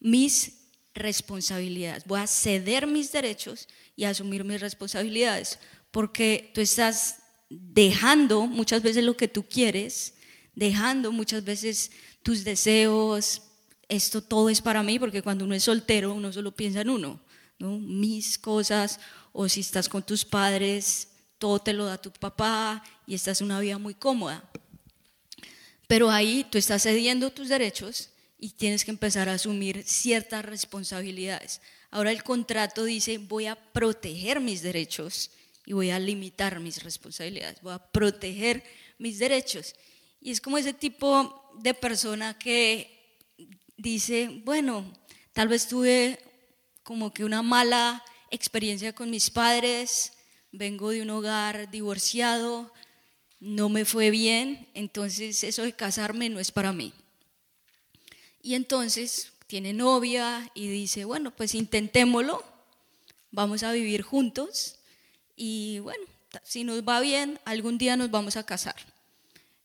mis 0.00 0.62
responsabilidades, 0.94 2.04
voy 2.04 2.20
a 2.20 2.26
ceder 2.26 2.86
mis 2.86 3.12
derechos 3.12 3.68
y 3.96 4.04
asumir 4.04 4.44
mis 4.44 4.60
responsabilidades, 4.60 5.58
porque 5.90 6.50
tú 6.54 6.60
estás 6.60 7.16
dejando 7.48 8.46
muchas 8.46 8.82
veces 8.82 9.04
lo 9.04 9.16
que 9.16 9.28
tú 9.28 9.44
quieres, 9.44 10.14
dejando 10.54 11.12
muchas 11.12 11.44
veces 11.44 11.92
tus 12.22 12.44
deseos, 12.44 13.42
esto 13.88 14.22
todo 14.22 14.48
es 14.48 14.60
para 14.60 14.82
mí, 14.82 14.98
porque 14.98 15.22
cuando 15.22 15.44
uno 15.44 15.54
es 15.54 15.64
soltero 15.64 16.14
uno 16.14 16.32
solo 16.32 16.52
piensa 16.52 16.80
en 16.80 16.90
uno, 16.90 17.20
¿no? 17.58 17.78
mis 17.78 18.38
cosas, 18.38 19.00
o 19.32 19.48
si 19.48 19.60
estás 19.60 19.88
con 19.88 20.02
tus 20.02 20.24
padres, 20.24 21.08
todo 21.42 21.58
te 21.58 21.72
lo 21.72 21.86
da 21.86 22.00
tu 22.00 22.12
papá 22.12 22.84
y 23.04 23.16
estás 23.16 23.40
en 23.40 23.46
una 23.46 23.58
vida 23.58 23.76
muy 23.76 23.94
cómoda. 23.94 24.48
Pero 25.88 26.08
ahí 26.08 26.46
tú 26.48 26.56
estás 26.56 26.84
cediendo 26.84 27.32
tus 27.32 27.48
derechos 27.48 28.10
y 28.38 28.50
tienes 28.50 28.84
que 28.84 28.92
empezar 28.92 29.28
a 29.28 29.34
asumir 29.34 29.82
ciertas 29.82 30.44
responsabilidades. 30.44 31.60
Ahora 31.90 32.12
el 32.12 32.22
contrato 32.22 32.84
dice, 32.84 33.18
voy 33.18 33.46
a 33.46 33.56
proteger 33.56 34.38
mis 34.38 34.62
derechos 34.62 35.32
y 35.66 35.72
voy 35.72 35.90
a 35.90 35.98
limitar 35.98 36.60
mis 36.60 36.84
responsabilidades, 36.84 37.60
voy 37.60 37.72
a 37.72 37.90
proteger 37.90 38.62
mis 38.98 39.18
derechos. 39.18 39.74
Y 40.20 40.30
es 40.30 40.40
como 40.40 40.58
ese 40.58 40.72
tipo 40.72 41.50
de 41.58 41.74
persona 41.74 42.38
que 42.38 43.18
dice, 43.76 44.30
bueno, 44.44 44.84
tal 45.32 45.48
vez 45.48 45.66
tuve 45.66 46.20
como 46.84 47.12
que 47.12 47.24
una 47.24 47.42
mala 47.42 48.04
experiencia 48.30 48.92
con 48.92 49.10
mis 49.10 49.28
padres, 49.28 50.12
vengo 50.52 50.90
de 50.90 51.02
un 51.02 51.10
hogar 51.10 51.70
divorciado, 51.70 52.72
no 53.40 53.68
me 53.68 53.84
fue 53.84 54.10
bien, 54.10 54.68
entonces 54.74 55.42
eso 55.42 55.62
de 55.62 55.72
casarme 55.72 56.28
no 56.28 56.38
es 56.38 56.52
para 56.52 56.72
mí. 56.72 56.92
Y 58.42 58.54
entonces 58.54 59.32
tiene 59.46 59.72
novia 59.72 60.50
y 60.54 60.68
dice, 60.68 61.04
bueno, 61.04 61.32
pues 61.32 61.54
intentémoslo, 61.54 62.44
vamos 63.30 63.62
a 63.62 63.72
vivir 63.72 64.02
juntos 64.02 64.76
y 65.34 65.80
bueno, 65.80 66.04
si 66.44 66.64
nos 66.64 66.82
va 66.82 67.00
bien, 67.00 67.40
algún 67.44 67.78
día 67.78 67.96
nos 67.96 68.10
vamos 68.10 68.36
a 68.36 68.44
casar. 68.44 68.76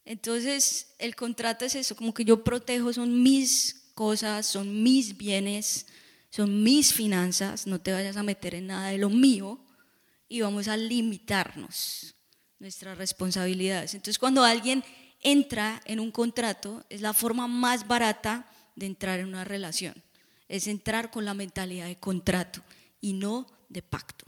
Entonces 0.06 0.88
el 1.00 1.16
contrato 1.16 1.66
es 1.66 1.76
eso, 1.76 1.96
como 1.96 2.14
que 2.14 2.26
yo 2.26 2.44
protejo, 2.44 2.94
son 2.94 3.22
mis 3.22 3.84
cosas, 3.94 4.46
son 4.46 4.82
mis 4.84 5.18
bienes, 5.18 5.86
son 6.30 6.64
mis 6.64 6.94
finanzas, 6.94 7.68
no 7.68 7.80
te 7.80 7.92
vayas 7.92 8.16
a 8.16 8.24
meter 8.24 8.56
en 8.56 8.68
nada 8.68 8.90
de 8.90 8.98
lo 8.98 9.10
mío 9.10 9.60
y 10.28 10.42
vamos 10.42 10.68
a 10.68 10.78
limitarnos 10.78 12.16
nuestras 12.60 12.98
responsabilidades. 12.98 13.94
Entonces 13.94 14.20
cuando 14.20 14.44
alguien 14.44 14.84
entra 15.22 15.82
en 15.86 16.00
un 16.00 16.12
contrato, 16.12 16.86
es 16.90 17.02
la 17.02 17.14
forma 17.14 17.48
más 17.48 17.88
barata 17.88 18.50
de 18.76 18.86
entrar 18.86 19.20
en 19.20 19.28
una 19.28 19.44
relación. 19.44 20.04
Es 20.48 20.68
entrar 20.68 21.12
con 21.12 21.26
la 21.26 21.34
mentalidad 21.34 21.88
de 21.88 21.98
contrato 21.98 22.62
y 23.02 23.14
no 23.14 23.48
de 23.70 23.82
pacto. 23.82 24.26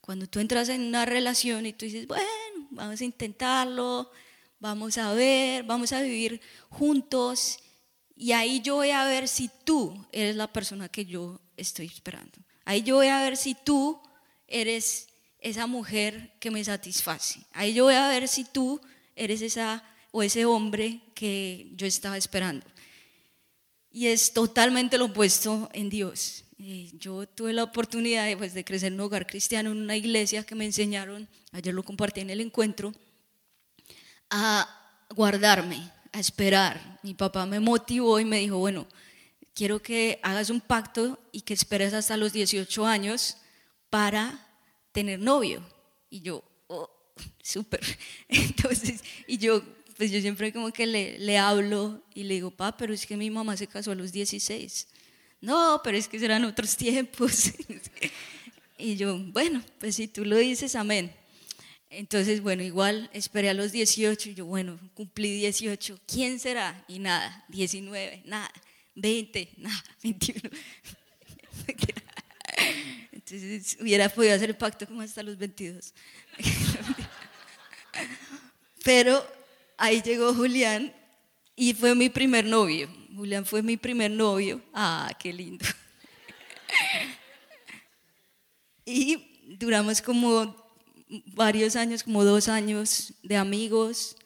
Cuando 0.00 0.26
tú 0.26 0.40
entras 0.40 0.68
en 0.68 0.82
una 0.82 1.04
relación 1.04 1.64
y 1.64 1.72
tú 1.72 1.84
dices, 1.84 2.06
bueno, 2.06 2.26
vamos 2.70 3.00
a 3.00 3.04
intentarlo, 3.04 4.10
vamos 4.58 4.98
a 4.98 5.12
ver, 5.12 5.64
vamos 5.64 5.92
a 5.92 6.02
vivir 6.02 6.40
juntos 6.68 7.58
y 8.14 8.32
ahí 8.32 8.60
yo 8.60 8.76
voy 8.76 8.90
a 8.90 9.04
ver 9.04 9.28
si 9.28 9.50
tú 9.64 10.06
eres 10.12 10.36
la 10.36 10.52
persona 10.52 10.88
que 10.88 11.04
yo 11.04 11.40
estoy 11.56 11.86
esperando. 11.86 12.38
Ahí 12.64 12.82
yo 12.82 12.96
voy 12.96 13.08
a 13.08 13.22
ver 13.22 13.36
si 13.36 13.54
tú 13.54 14.00
eres 14.46 15.08
esa 15.42 15.66
mujer 15.66 16.32
que 16.40 16.50
me 16.50 16.64
satisface. 16.64 17.40
Ahí 17.52 17.74
yo 17.74 17.84
voy 17.84 17.94
a 17.94 18.08
ver 18.08 18.28
si 18.28 18.44
tú 18.44 18.80
eres 19.16 19.42
esa 19.42 19.84
o 20.10 20.22
ese 20.22 20.44
hombre 20.44 21.00
que 21.14 21.70
yo 21.74 21.86
estaba 21.86 22.16
esperando 22.16 22.66
y 23.92 24.06
es 24.06 24.32
totalmente 24.32 24.98
lo 24.98 25.06
opuesto 25.06 25.68
en 25.72 25.90
Dios. 25.90 26.44
Eh, 26.58 26.90
yo 26.98 27.26
tuve 27.26 27.52
la 27.52 27.64
oportunidad 27.64 28.26
de, 28.26 28.36
pues, 28.36 28.54
de 28.54 28.64
crecer 28.64 28.88
en 28.88 28.94
un 28.94 29.00
hogar 29.00 29.26
cristiano, 29.26 29.70
en 29.70 29.78
una 29.78 29.96
iglesia 29.96 30.44
que 30.44 30.54
me 30.54 30.64
enseñaron, 30.64 31.28
ayer 31.52 31.74
lo 31.74 31.82
compartí 31.82 32.20
en 32.20 32.30
el 32.30 32.40
encuentro, 32.40 32.94
a 34.30 34.68
guardarme, 35.14 35.90
a 36.12 36.20
esperar. 36.20 37.00
Mi 37.02 37.14
papá 37.14 37.44
me 37.44 37.60
motivó 37.60 38.18
y 38.18 38.24
me 38.24 38.38
dijo, 38.38 38.58
bueno, 38.58 38.86
quiero 39.54 39.82
que 39.82 40.18
hagas 40.22 40.48
un 40.48 40.60
pacto 40.60 41.18
y 41.30 41.42
que 41.42 41.54
esperes 41.54 41.92
hasta 41.92 42.16
los 42.16 42.32
18 42.32 42.86
años 42.86 43.36
para 43.90 44.46
tener 44.92 45.18
novio. 45.18 45.62
Y 46.08 46.20
yo, 46.20 46.44
oh, 46.68 46.88
súper. 47.42 47.80
Entonces, 48.28 49.02
y 49.26 49.38
yo 49.38 49.62
pues 49.96 50.10
yo 50.10 50.20
siempre 50.20 50.52
como 50.52 50.72
que 50.72 50.86
le, 50.86 51.18
le 51.18 51.38
hablo 51.38 52.02
y 52.14 52.24
le 52.24 52.34
digo, 52.34 52.50
pa, 52.50 52.76
pero 52.76 52.92
es 52.92 53.06
que 53.06 53.16
mi 53.16 53.30
mamá 53.30 53.56
se 53.56 53.66
casó 53.66 53.92
a 53.92 53.94
los 53.94 54.10
16. 54.10 54.88
No, 55.40 55.80
pero 55.84 55.96
es 55.96 56.08
que 56.08 56.18
serán 56.18 56.44
otros 56.44 56.76
tiempos. 56.76 57.52
y 58.78 58.96
yo, 58.96 59.18
bueno, 59.18 59.62
pues 59.78 59.96
si 59.96 60.08
tú 60.08 60.24
lo 60.24 60.36
dices, 60.36 60.74
amén. 60.74 61.14
Entonces, 61.90 62.40
bueno, 62.40 62.62
igual 62.62 63.10
esperé 63.12 63.50
a 63.50 63.54
los 63.54 63.70
18 63.70 64.30
y 64.30 64.34
yo, 64.34 64.46
bueno, 64.46 64.78
cumplí 64.94 65.30
18. 65.40 66.00
¿Quién 66.06 66.40
será? 66.40 66.84
Y 66.88 66.98
nada, 66.98 67.44
19, 67.48 68.22
nada, 68.24 68.50
20, 68.94 69.50
nada, 69.58 69.84
21. 70.02 70.50
Entonces 73.24 73.76
hubiera 73.80 74.08
podido 74.08 74.34
hacer 74.34 74.50
el 74.50 74.56
pacto 74.56 74.86
como 74.86 75.00
hasta 75.00 75.22
los 75.22 75.38
22. 75.38 75.94
Pero 78.84 79.24
ahí 79.76 80.02
llegó 80.02 80.34
Julián 80.34 80.92
y 81.54 81.72
fue 81.74 81.94
mi 81.94 82.08
primer 82.08 82.44
novio. 82.44 82.88
Julián 83.14 83.46
fue 83.46 83.62
mi 83.62 83.76
primer 83.76 84.10
novio. 84.10 84.60
Ah, 84.72 85.10
qué 85.18 85.32
lindo. 85.32 85.64
Y 88.84 89.56
duramos 89.60 90.02
como 90.02 90.56
varios 91.26 91.76
años, 91.76 92.02
como 92.02 92.24
dos 92.24 92.48
años 92.48 93.14
de 93.22 93.36
amigos 93.36 94.16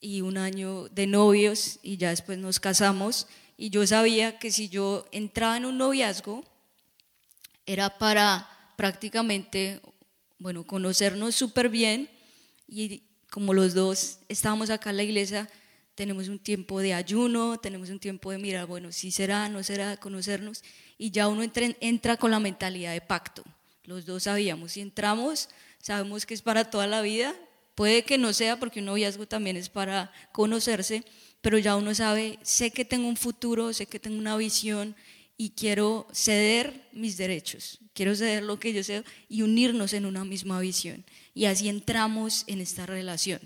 y 0.00 0.20
un 0.20 0.38
año 0.38 0.88
de 0.90 1.08
novios 1.08 1.80
y 1.82 1.96
ya 1.96 2.10
después 2.10 2.38
nos 2.38 2.60
casamos. 2.60 3.26
Y 3.56 3.70
yo 3.70 3.84
sabía 3.88 4.38
que 4.38 4.52
si 4.52 4.68
yo 4.68 5.04
entraba 5.10 5.56
en 5.56 5.64
un 5.64 5.78
noviazgo 5.78 6.44
era 7.68 7.98
para 7.98 8.48
prácticamente, 8.76 9.80
bueno, 10.38 10.66
conocernos 10.66 11.34
súper 11.34 11.68
bien 11.68 12.08
y 12.66 13.02
como 13.30 13.52
los 13.52 13.74
dos 13.74 14.20
estábamos 14.28 14.70
acá 14.70 14.88
en 14.88 14.96
la 14.96 15.02
iglesia, 15.02 15.50
tenemos 15.94 16.28
un 16.28 16.38
tiempo 16.38 16.80
de 16.80 16.94
ayuno, 16.94 17.58
tenemos 17.60 17.90
un 17.90 17.98
tiempo 17.98 18.30
de 18.30 18.38
mirar, 18.38 18.66
bueno, 18.66 18.90
si 18.90 19.10
será, 19.10 19.50
no 19.50 19.62
será, 19.62 19.98
conocernos, 19.98 20.64
y 20.96 21.10
ya 21.10 21.28
uno 21.28 21.42
entra, 21.42 21.66
entra 21.80 22.16
con 22.16 22.30
la 22.30 22.40
mentalidad 22.40 22.94
de 22.94 23.02
pacto. 23.02 23.44
Los 23.84 24.06
dos 24.06 24.22
sabíamos, 24.22 24.72
si 24.72 24.80
entramos, 24.80 25.50
sabemos 25.82 26.24
que 26.24 26.32
es 26.32 26.40
para 26.40 26.70
toda 26.70 26.86
la 26.86 27.02
vida, 27.02 27.34
puede 27.74 28.02
que 28.02 28.16
no 28.16 28.32
sea 28.32 28.58
porque 28.58 28.80
un 28.80 28.86
noviazgo 28.86 29.28
también 29.28 29.58
es 29.58 29.68
para 29.68 30.10
conocerse, 30.32 31.04
pero 31.42 31.58
ya 31.58 31.76
uno 31.76 31.94
sabe, 31.94 32.38
sé 32.42 32.70
que 32.70 32.86
tengo 32.86 33.08
un 33.08 33.16
futuro, 33.16 33.74
sé 33.74 33.84
que 33.84 34.00
tengo 34.00 34.18
una 34.18 34.38
visión 34.38 34.96
y 35.40 35.50
quiero 35.50 36.08
ceder 36.12 36.88
mis 36.92 37.16
derechos, 37.16 37.78
quiero 37.94 38.16
ceder 38.16 38.42
lo 38.42 38.58
que 38.58 38.72
yo 38.72 38.82
sé 38.82 39.04
y 39.28 39.42
unirnos 39.42 39.92
en 39.92 40.04
una 40.04 40.24
misma 40.24 40.58
visión. 40.58 41.04
Y 41.32 41.44
así 41.44 41.68
entramos 41.68 42.42
en 42.48 42.60
esta 42.60 42.86
relación. 42.86 43.40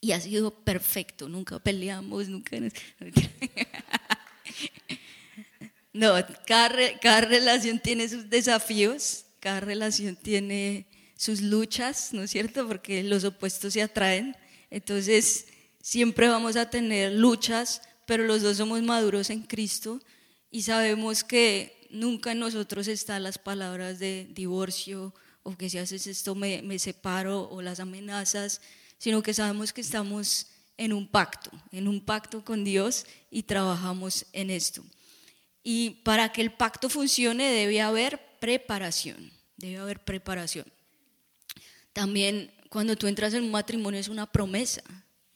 Y 0.00 0.12
ha 0.12 0.20
sido 0.20 0.50
perfecto, 0.50 1.28
nunca 1.28 1.58
peleamos, 1.60 2.28
nunca... 2.28 2.56
No, 5.92 6.12
cada, 6.46 6.98
cada 7.00 7.22
relación 7.22 7.78
tiene 7.78 8.06
sus 8.06 8.28
desafíos, 8.28 9.24
cada 9.40 9.60
relación 9.60 10.14
tiene 10.14 10.86
sus 11.16 11.40
luchas, 11.40 12.12
¿no 12.12 12.22
es 12.22 12.30
cierto? 12.30 12.68
Porque 12.68 13.02
los 13.02 13.24
opuestos 13.24 13.72
se 13.72 13.80
atraen. 13.80 14.36
Entonces, 14.68 15.46
siempre 15.80 16.28
vamos 16.28 16.56
a 16.56 16.68
tener 16.68 17.12
luchas, 17.12 17.80
pero 18.04 18.24
los 18.24 18.42
dos 18.42 18.58
somos 18.58 18.82
maduros 18.82 19.30
en 19.30 19.42
Cristo 19.44 20.02
y 20.56 20.62
sabemos 20.62 21.22
que 21.22 21.86
nunca 21.90 22.32
en 22.32 22.38
nosotros 22.38 22.88
están 22.88 23.24
las 23.24 23.36
palabras 23.36 23.98
de 23.98 24.26
divorcio 24.30 25.12
o 25.42 25.54
que 25.54 25.68
si 25.68 25.76
haces 25.76 26.06
esto 26.06 26.34
me, 26.34 26.62
me 26.62 26.78
separo 26.78 27.46
o 27.50 27.60
las 27.60 27.78
amenazas, 27.78 28.62
sino 28.96 29.22
que 29.22 29.34
sabemos 29.34 29.74
que 29.74 29.82
estamos 29.82 30.46
en 30.78 30.94
un 30.94 31.08
pacto, 31.08 31.50
en 31.72 31.86
un 31.86 32.00
pacto 32.00 32.42
con 32.42 32.64
Dios 32.64 33.04
y 33.30 33.42
trabajamos 33.42 34.24
en 34.32 34.48
esto. 34.48 34.82
Y 35.62 36.00
para 36.04 36.32
que 36.32 36.40
el 36.40 36.54
pacto 36.54 36.88
funcione 36.88 37.50
debe 37.50 37.82
haber 37.82 38.18
preparación, 38.40 39.30
debe 39.58 39.76
haber 39.76 40.02
preparación. 40.02 40.64
También 41.92 42.50
cuando 42.70 42.96
tú 42.96 43.08
entras 43.08 43.34
en 43.34 43.44
un 43.44 43.50
matrimonio 43.50 44.00
es 44.00 44.08
una 44.08 44.24
promesa, 44.24 44.82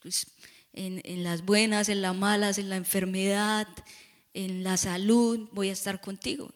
pues, 0.01 0.27
en, 0.73 1.03
en 1.05 1.25
las 1.25 1.45
buenas, 1.45 1.91
en 1.91 2.01
las 2.01 2.17
malas, 2.17 2.57
en 2.57 2.71
la 2.71 2.77
enfermedad, 2.77 3.69
en 4.35 4.63
la 4.65 4.77
salud, 4.77 5.49
voy 5.53 5.71
a 5.71 5.73
estar 5.73 6.01
contigo. 6.01 6.53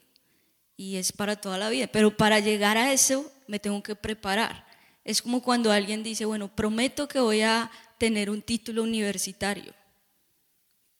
Y 0.76 0.96
es 0.96 1.12
para 1.12 1.36
toda 1.36 1.58
la 1.58 1.70
vida. 1.70 1.86
Pero 1.86 2.16
para 2.16 2.40
llegar 2.40 2.76
a 2.76 2.92
eso 2.92 3.30
me 3.46 3.58
tengo 3.58 3.82
que 3.82 3.94
preparar. 3.94 4.66
Es 5.04 5.22
como 5.22 5.42
cuando 5.42 5.70
alguien 5.70 6.02
dice, 6.02 6.24
bueno, 6.24 6.54
prometo 6.54 7.06
que 7.06 7.20
voy 7.20 7.42
a 7.42 7.70
tener 7.98 8.30
un 8.30 8.42
título 8.42 8.82
universitario. 8.82 9.74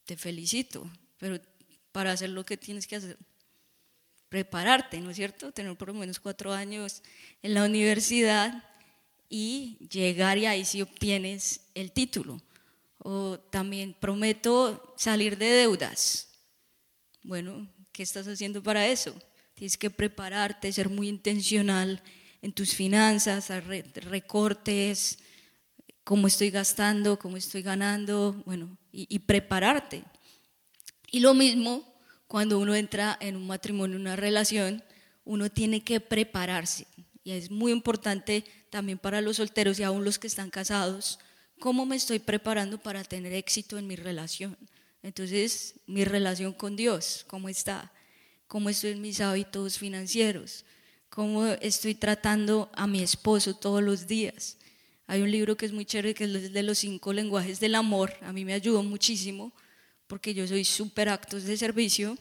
Te 0.05 0.17
felicito, 0.17 0.91
pero 1.19 1.41
para 1.91 2.13
hacer 2.13 2.31
lo 2.31 2.45
que 2.45 2.57
tienes 2.57 2.87
que 2.87 2.97
hacer, 2.97 3.17
prepararte, 4.29 5.01
¿no 5.01 5.11
es 5.11 5.17
cierto? 5.17 5.53
Tener 5.53 5.75
por 5.77 5.89
lo 5.89 5.95
menos 5.95 6.21
cuatro 6.21 6.53
años 6.53 7.03
en 7.43 7.55
la 7.55 7.65
universidad 7.65 8.63
y 9.29 9.79
llegar 9.89 10.37
y 10.39 10.47
ahí 10.47 10.65
sí 10.65 10.83
obtienes 10.83 11.69
el 11.75 11.93
título. 11.93 12.43
O 12.99 13.39
también 13.39 13.95
prometo 13.95 14.95
salir 14.97 15.39
de 15.39 15.47
deudas. 15.47 16.34
Bueno, 17.25 17.67
¿qué 17.91 18.03
estás 18.03 18.29
haciendo 18.29 18.63
para 18.63 18.87
eso? 18.87 19.15
Tienes 19.55 19.79
que 19.79 19.89
prepararte, 19.89 20.71
ser 20.71 20.91
muy 20.91 21.09
intencional 21.09 22.03
en 22.43 22.53
tus 22.53 22.75
finanzas, 22.75 23.49
recortes, 23.95 25.19
cómo 26.05 26.27
estoy 26.27 26.51
gastando, 26.51 27.19
cómo 27.19 27.39
estoy 27.39 27.63
ganando, 27.63 28.43
bueno, 28.45 28.77
y, 28.93 29.19
prepararte. 29.21 30.05
Y 31.11 31.21
lo 31.21 31.33
mismo 31.33 31.83
cuando 32.27 32.59
uno 32.59 32.75
entra 32.75 33.17
en 33.19 33.37
un 33.37 33.47
matrimonio, 33.47 33.97
en 33.97 34.03
una 34.03 34.17
relación, 34.17 34.85
uno 35.25 35.51
tiene 35.51 35.83
que 35.83 36.01
prepararse. 36.01 36.87
Y 37.25 37.31
es 37.31 37.51
muy 37.51 37.73
importante 37.73 38.45
también 38.69 38.99
para 38.99 39.23
los 39.23 39.37
solteros 39.37 39.81
y 39.81 39.83
aún 39.83 40.05
los 40.05 40.19
que 40.19 40.27
están 40.27 40.51
casados, 40.51 41.19
cómo 41.59 41.87
me 41.87 41.97
estoy 41.97 42.19
preparando 42.19 42.77
para 42.77 43.03
tener 43.03 43.33
éxito 43.33 43.79
en 43.79 43.87
mi 43.87 43.97
relación. 43.97 44.59
Entonces, 45.05 45.75
mi 45.87 46.05
relación 46.05 46.53
con 46.53 46.75
Dios, 46.75 47.25
¿cómo 47.29 47.49
está? 47.49 47.93
¿Cómo 48.49 48.71
estoy 48.71 48.91
en 48.91 49.03
mis 49.03 49.21
hábitos 49.21 49.79
financieros? 49.79 50.65
cómo 51.15 51.47
estoy 51.47 51.95
tratando 51.95 52.69
a 52.75 52.89
mi 52.89 53.01
esposo 53.01 53.55
todos 53.55 53.81
los 53.81 54.09
días. 54.09 54.57
Hay 55.07 55.23
un 55.23 55.31
libro 55.31 55.57
que 55.57 55.65
es 55.65 55.73
muy 55.73 55.85
chévere, 55.85 56.13
que 56.13 56.25
es 56.25 56.53
de 56.53 56.63
los 56.65 56.79
cinco 56.79 57.13
lenguajes 57.13 57.61
del 57.61 57.77
amor. 57.77 58.13
A 58.23 58.33
mí 58.33 58.45
me 58.45 58.53
ayudó 58.53 58.83
muchísimo 58.83 59.53
porque 60.09 60.35
yo 60.35 60.45
soy 60.49 60.65
súper 60.65 61.09
actos 61.09 61.45
de 61.45 61.57
servicio. 61.57 62.19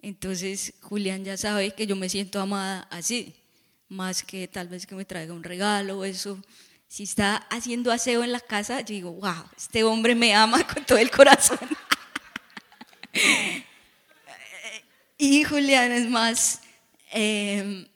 Entonces 0.00 0.74
Julián 0.80 1.24
ya 1.24 1.36
sabe 1.36 1.74
que 1.74 1.88
yo 1.88 1.96
me 1.96 2.08
siento 2.08 2.40
amada 2.40 2.86
así, 2.92 3.34
más 3.88 4.22
que 4.22 4.46
tal 4.46 4.68
vez 4.68 4.86
que 4.86 4.94
me 4.94 5.04
traiga 5.04 5.34
un 5.34 5.42
regalo 5.42 5.98
o 5.98 6.04
eso. 6.04 6.38
Si 6.86 7.02
está 7.02 7.34
haciendo 7.50 7.90
aseo 7.90 8.22
en 8.22 8.30
la 8.30 8.40
casa, 8.40 8.80
yo 8.82 8.94
digo, 8.94 9.12
wow, 9.14 9.44
este 9.56 9.82
hombre 9.82 10.14
me 10.14 10.34
ama 10.36 10.64
con 10.72 10.84
todo 10.84 10.98
el 10.98 11.10
corazón. 11.10 11.58
y 15.18 15.44
Julián 15.44 15.92
es 15.92 16.08
más, 16.08 16.60
eh, 17.12 17.86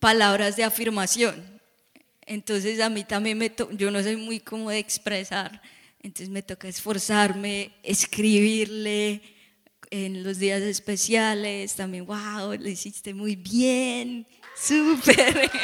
palabras 0.00 0.56
de 0.56 0.64
afirmación. 0.64 1.60
Entonces 2.26 2.80
a 2.80 2.88
mí 2.88 3.04
también 3.04 3.38
me 3.38 3.52
yo 3.72 3.90
no 3.90 4.02
soy 4.02 4.16
muy 4.16 4.40
como 4.40 4.70
de 4.70 4.78
expresar, 4.78 5.60
entonces 6.02 6.28
me 6.28 6.42
toca 6.42 6.68
esforzarme, 6.68 7.72
escribirle 7.82 9.20
en 9.90 10.22
los 10.22 10.38
días 10.38 10.62
especiales, 10.62 11.74
también, 11.74 12.06
wow, 12.06 12.54
lo 12.58 12.68
hiciste 12.68 13.12
muy 13.12 13.36
bien, 13.36 14.26
súper. 14.56 15.50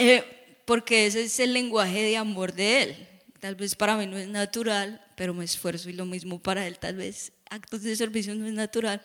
Eh, 0.00 0.37
porque 0.68 1.06
ese 1.06 1.22
es 1.22 1.40
el 1.40 1.54
lenguaje 1.54 2.02
de 2.02 2.18
amor 2.18 2.52
de 2.52 2.82
él. 2.82 3.08
Tal 3.40 3.54
vez 3.54 3.74
para 3.74 3.96
mí 3.96 4.06
no 4.06 4.18
es 4.18 4.28
natural, 4.28 5.02
pero 5.16 5.32
me 5.32 5.46
esfuerzo 5.46 5.88
y 5.88 5.94
lo 5.94 6.04
mismo 6.04 6.42
para 6.42 6.66
él 6.66 6.78
tal 6.78 6.96
vez 6.96 7.32
actos 7.48 7.84
de 7.84 7.96
servicio 7.96 8.34
no 8.34 8.46
es 8.46 8.52
natural, 8.52 9.00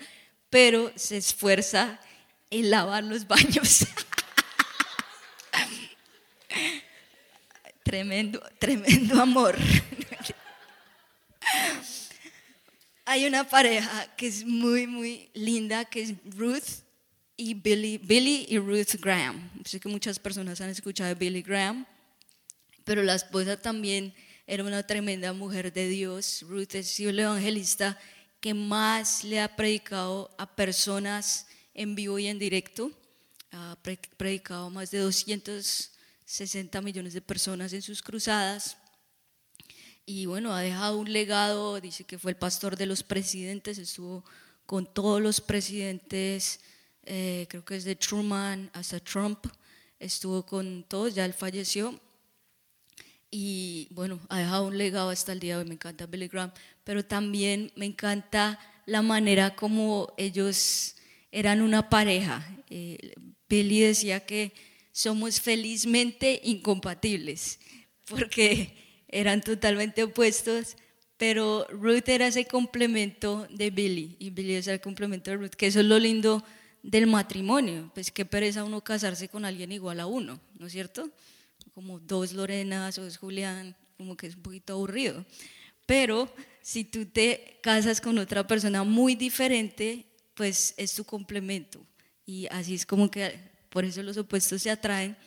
pero 0.50 0.92
se 0.96 1.16
esfuerza 1.16 2.02
en 2.50 2.70
lavar 2.70 3.06
los 3.06 3.26
baños. 3.26 3.88
tremendo, 7.84 8.44
tremendo 8.60 9.22
amor. 9.22 9.56
Hay 13.06 13.26
una 13.26 13.48
pareja 13.48 14.14
que 14.18 14.28
es 14.28 14.44
muy, 14.44 14.86
muy 14.86 15.30
linda, 15.34 15.86
que 15.86 16.02
es 16.02 16.14
Ruth 16.26 16.84
y 17.36 17.54
Billy, 17.56 17.98
Billy 17.98 18.46
y 18.50 18.58
Ruth 18.60 18.96
Graham. 19.00 19.50
Sé 19.66 19.80
que 19.80 19.90
muchas 19.90 20.20
personas 20.20 20.62
han 20.62 20.70
escuchado 20.70 21.10
de 21.10 21.16
Billy 21.16 21.42
Graham, 21.42 21.86
pero 22.84 23.02
la 23.04 23.16
esposa 23.16 23.60
también 23.60 24.14
era 24.46 24.64
una 24.64 24.84
tremenda 24.86 25.34
mujer 25.34 25.72
de 25.72 25.88
Dios. 25.88 26.44
Ruth 26.48 26.76
es 26.76 27.00
el 27.00 27.20
evangelista 27.20 27.98
que 28.40 28.54
más 28.54 29.24
le 29.24 29.40
ha 29.40 29.56
predicado 29.56 30.34
a 30.38 30.56
personas 30.56 31.48
en 31.74 31.96
vivo 31.96 32.20
y 32.20 32.28
en 32.28 32.40
directo. 32.40 32.92
Ha 33.52 33.78
predicado 34.18 34.66
a 34.66 34.70
más 34.70 34.92
de 34.92 35.00
260 35.00 36.82
millones 36.82 37.14
de 37.14 37.22
personas 37.22 37.72
en 37.74 37.82
sus 37.82 38.02
cruzadas. 38.02 38.78
Y 40.06 40.26
bueno, 40.26 40.54
ha 40.54 40.62
dejado 40.62 40.98
un 40.98 41.12
legado, 41.12 41.80
dice 41.80 42.04
que 42.04 42.20
fue 42.20 42.32
el 42.32 42.38
pastor 42.38 42.76
de 42.76 42.86
los 42.86 43.04
presidentes, 43.04 43.78
estuvo 43.78 44.26
con 44.66 44.92
todos 44.94 45.22
los 45.22 45.40
presidentes, 45.40 46.60
eh, 47.06 47.46
creo 47.50 47.64
que 47.64 47.76
es 47.76 47.84
de 47.84 47.96
Truman 47.96 48.70
hasta 48.74 49.00
Trump, 49.00 49.46
estuvo 50.00 50.46
con 50.46 50.84
todos, 50.88 51.16
ya 51.16 51.26
él 51.26 51.34
falleció. 51.34 52.00
Y 53.32 53.88
bueno, 53.92 54.20
ha 54.30 54.38
dejado 54.40 54.68
un 54.68 54.78
legado 54.78 55.10
hasta 55.10 55.32
el 55.32 55.40
día 55.40 55.56
de 55.56 55.64
hoy, 55.64 55.68
me 55.68 55.74
encanta 55.74 56.06
Billy 56.06 56.28
Graham 56.28 56.52
pero 56.84 57.06
también 57.06 57.72
me 57.76 57.86
encanta 57.86 58.60
la 58.86 59.02
manera 59.02 59.56
como 59.56 60.14
ellos 60.18 60.96
eran 61.32 61.62
una 61.62 61.90
pareja. 61.90 62.46
Eh, 62.70 63.14
Billy 63.48 63.82
decía 63.82 64.26
que 64.26 64.52
somos 64.92 65.40
felizmente 65.40 66.42
incompatibles, 66.44 67.60
porque 68.06 68.76
eran 69.08 69.42
totalmente 69.42 70.04
opuestos, 70.04 70.76
pero 71.18 71.66
Ruth 71.70 72.10
era 72.10 72.28
ese 72.28 72.46
complemento 72.46 73.48
de 73.50 73.70
Billy 73.70 74.18
y 74.20 74.32
Billy 74.32 74.56
es 74.56 74.68
el 74.68 74.82
complemento 74.82 75.32
de 75.32 75.38
Ruth, 75.38 75.52
que 75.52 75.68
eso 75.68 75.80
es 75.80 75.86
lo 75.86 76.00
lindo 76.00 76.44
del 76.84 77.08
matrimonio, 77.08 77.90
pues 77.94 78.12
qué 78.12 78.26
pereza 78.26 78.64
uno 78.64 78.84
casarse 78.84 79.30
con 79.30 79.46
alguien 79.46 79.72
igual 79.72 80.00
a 80.02 80.06
uno, 80.06 80.40
¿no 80.60 80.68
es 80.68 80.74
cierto? 80.74 81.10
Como 81.74 82.00
dos 82.00 82.34
Lorenas 82.34 82.98
o 82.98 83.04
dos 83.04 83.18
Julián, 83.18 83.76
como 83.98 84.16
que 84.18 84.28
es 84.28 84.36
un 84.36 84.44
poquito 84.44 84.74
aburrido. 84.74 85.26
Pero 85.86 86.32
si 86.62 86.84
tú 86.84 87.06
te 87.06 87.60
casas 87.64 88.02
con 88.02 88.18
otra 88.18 88.46
persona 88.46 88.84
muy 88.84 89.16
diferente, 89.16 90.06
pues 90.34 90.74
es 90.78 90.94
tu 90.94 91.06
complemento. 91.06 91.86
Y 92.26 92.48
así 92.52 92.76
es 92.76 92.86
como 92.86 93.10
que 93.10 93.40
por 93.70 93.86
eso 93.86 94.04
los 94.04 94.18
opuestos 94.18 94.62
se 94.62 94.70
atraen, 94.70 95.18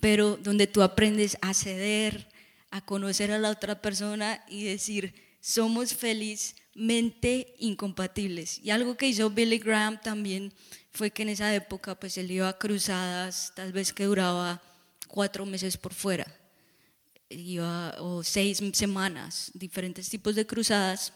pero 0.00 0.36
donde 0.36 0.66
tú 0.66 0.82
aprendes 0.82 1.38
a 1.40 1.54
ceder, 1.54 2.28
a 2.70 2.84
conocer 2.84 3.30
a 3.30 3.38
la 3.38 3.50
otra 3.50 3.80
persona 3.80 4.44
y 4.48 4.64
decir, 4.64 5.14
somos 5.40 5.94
felizmente 5.94 7.54
incompatibles. 7.58 8.58
Y 8.58 8.70
algo 8.70 8.96
que 8.96 9.08
hizo 9.08 9.30
Billy 9.30 9.58
Graham 9.58 10.00
también 10.00 10.52
fue 10.96 11.10
que 11.10 11.22
en 11.22 11.28
esa 11.28 11.54
época 11.54 11.94
pues 11.94 12.16
él 12.16 12.30
iba 12.30 12.48
a 12.48 12.58
cruzadas, 12.58 13.52
tal 13.54 13.72
vez 13.72 13.92
que 13.92 14.04
duraba 14.04 14.62
cuatro 15.06 15.44
meses 15.44 15.76
por 15.76 15.92
fuera, 15.92 16.26
iba, 17.28 17.94
o 18.00 18.24
seis 18.24 18.62
semanas, 18.72 19.50
diferentes 19.54 20.08
tipos 20.08 20.34
de 20.34 20.46
cruzadas. 20.46 21.12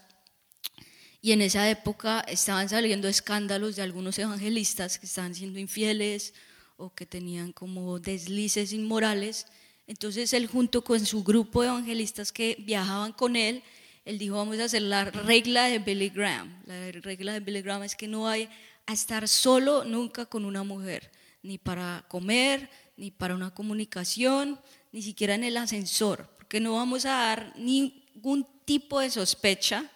Y 1.19 1.31
en 1.33 1.41
esa 1.41 1.69
época 1.69 2.21
estaban 2.21 2.69
saliendo 2.69 3.07
escándalos 3.07 3.75
de 3.75 3.81
algunos 3.81 4.17
evangelistas 4.19 4.97
que 4.97 5.05
estaban 5.05 5.35
siendo 5.35 5.59
infieles 5.59 6.33
o 6.77 6.93
que 6.93 7.05
tenían 7.05 7.51
como 7.51 7.99
deslices 7.99 8.73
inmorales. 8.73 9.47
Entonces 9.87 10.33
él 10.33 10.47
junto 10.47 10.83
con 10.83 11.05
su 11.05 11.23
grupo 11.23 11.61
de 11.61 11.69
evangelistas 11.69 12.31
que 12.31 12.55
viajaban 12.59 13.13
con 13.13 13.35
él, 13.35 13.63
él 14.05 14.17
dijo, 14.17 14.35
vamos 14.35 14.59
a 14.59 14.65
hacer 14.65 14.81
la 14.81 15.05
regla 15.05 15.65
de 15.65 15.79
Billy 15.79 16.09
Graham. 16.09 16.61
La 16.65 16.91
regla 16.91 17.33
de 17.33 17.39
Billy 17.39 17.61
Graham 17.61 17.83
es 17.83 17.95
que 17.95 18.07
no 18.07 18.27
hay 18.27 18.49
a 18.85 18.93
estar 18.93 19.27
solo 19.27 19.83
nunca 19.83 20.25
con 20.25 20.45
una 20.45 20.63
mujer, 20.63 21.11
ni 21.43 21.57
para 21.57 22.05
comer, 22.07 22.69
ni 22.97 23.11
para 23.11 23.35
una 23.35 23.53
comunicación, 23.53 24.59
ni 24.91 25.01
siquiera 25.01 25.35
en 25.35 25.43
el 25.43 25.57
ascensor, 25.57 26.29
porque 26.37 26.59
no 26.59 26.73
vamos 26.73 27.05
a 27.05 27.11
dar 27.11 27.53
ningún 27.57 28.47
tipo 28.65 28.99
de 28.99 29.09
sospecha 29.09 29.89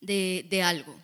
de, 0.00 0.46
de 0.48 0.62
algo. 0.62 0.94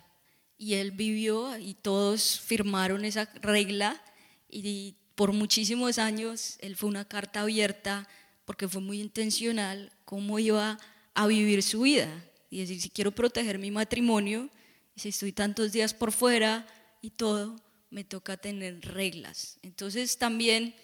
Y 0.57 0.75
él 0.75 0.91
vivió 0.91 1.57
y 1.57 1.73
todos 1.73 2.39
firmaron 2.39 3.05
esa 3.05 3.25
regla 3.41 4.01
y 4.47 4.95
por 5.15 5.33
muchísimos 5.33 5.97
años 5.97 6.57
él 6.59 6.75
fue 6.75 6.89
una 6.89 7.05
carta 7.05 7.41
abierta 7.41 8.07
porque 8.45 8.67
fue 8.67 8.81
muy 8.81 8.99
intencional 8.99 9.91
cómo 10.03 10.39
iba 10.39 10.77
a 11.13 11.27
vivir 11.27 11.63
su 11.63 11.81
vida. 11.81 12.09
Y 12.49 12.59
decir, 12.59 12.81
si 12.81 12.89
quiero 12.89 13.11
proteger 13.11 13.57
mi 13.57 13.71
matrimonio, 13.71 14.49
si 14.95 15.09
estoy 15.09 15.31
tantos 15.31 15.71
días 15.71 15.93
por 15.93 16.11
fuera 16.11 16.67
y 17.01 17.11
todo, 17.11 17.55
me 17.89 18.03
toca 18.03 18.37
tener 18.37 18.81
reglas. 18.81 19.57
Entonces 19.61 20.17
también 20.17 20.75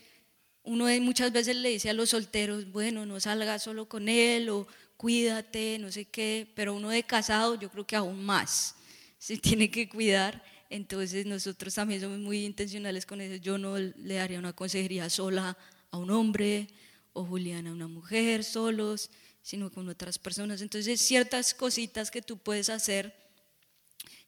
uno 0.63 0.87
muchas 1.01 1.31
veces 1.31 1.55
le 1.55 1.69
dice 1.69 1.89
a 1.89 1.93
los 1.93 2.09
solteros, 2.09 2.71
bueno, 2.71 3.05
no 3.05 3.19
salgas 3.19 3.63
solo 3.63 3.87
con 3.87 4.09
él 4.09 4.49
o 4.49 4.67
cuídate, 4.97 5.79
no 5.79 5.91
sé 5.91 6.05
qué, 6.05 6.51
pero 6.55 6.73
uno 6.73 6.89
de 6.89 7.03
casado 7.03 7.55
yo 7.55 7.71
creo 7.71 7.87
que 7.87 7.95
aún 7.95 8.23
más 8.25 8.75
se 9.17 9.37
tiene 9.37 9.71
que 9.71 9.87
cuidar. 9.87 10.43
Entonces 10.69 11.25
nosotros 11.25 11.73
también 11.73 12.01
somos 12.01 12.19
muy 12.19 12.45
intencionales 12.45 13.05
con 13.05 13.21
eso. 13.21 13.35
Yo 13.35 13.57
no 13.57 13.77
le 13.77 14.15
daría 14.15 14.39
una 14.39 14.53
consejería 14.53 15.09
sola 15.09 15.57
a 15.91 15.97
un 15.97 16.11
hombre 16.11 16.67
o 17.13 17.23
Juliana 17.23 17.69
a 17.69 17.73
una 17.73 17.87
mujer 17.87 18.43
solos, 18.43 19.09
sino 19.41 19.71
con 19.71 19.87
otras 19.87 20.19
personas. 20.19 20.61
Entonces 20.61 20.99
ciertas 20.99 21.53
cositas 21.53 22.11
que 22.11 22.21
tú 22.21 22.37
puedes 22.37 22.69
hacer 22.69 23.26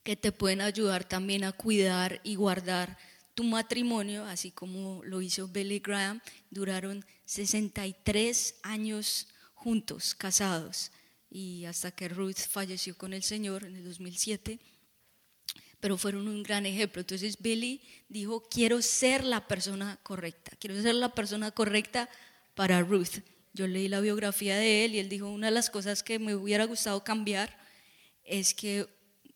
que 0.09 0.15
te 0.15 0.31
pueden 0.31 0.61
ayudar 0.61 1.07
también 1.07 1.43
a 1.43 1.51
cuidar 1.51 2.19
y 2.23 2.33
guardar 2.33 2.97
tu 3.35 3.43
matrimonio, 3.43 4.25
así 4.25 4.49
como 4.49 5.03
lo 5.03 5.21
hizo 5.21 5.47
Billy 5.47 5.77
Graham. 5.77 6.19
Duraron 6.49 7.05
63 7.25 8.55
años 8.63 9.27
juntos, 9.53 10.15
casados, 10.15 10.91
y 11.29 11.65
hasta 11.65 11.91
que 11.91 12.09
Ruth 12.09 12.39
falleció 12.49 12.97
con 12.97 13.13
el 13.13 13.21
Señor 13.21 13.65
en 13.65 13.75
el 13.75 13.85
2007 13.85 14.59
pero 15.79 15.95
fueron 15.95 16.27
un 16.27 16.41
gran 16.41 16.65
ejemplo. 16.65 17.01
Entonces 17.01 17.39
Billy 17.39 17.79
dijo, 18.07 18.41
quiero 18.49 18.81
ser 18.81 19.23
la 19.23 19.47
persona 19.47 19.99
correcta, 20.01 20.53
quiero 20.59 20.81
ser 20.81 20.95
la 20.95 21.13
persona 21.13 21.51
correcta 21.51 22.09
para 22.55 22.81
Ruth. 22.81 23.21
Yo 23.53 23.67
leí 23.67 23.87
la 23.87 24.01
biografía 24.01 24.57
de 24.57 24.85
él 24.85 24.95
y 24.95 24.99
él 24.99 25.07
dijo, 25.07 25.29
una 25.29 25.47
de 25.47 25.53
las 25.53 25.69
cosas 25.69 26.01
que 26.01 26.17
me 26.17 26.33
hubiera 26.33 26.65
gustado 26.65 27.03
cambiar 27.03 27.55
es 28.23 28.55
que 28.55 28.87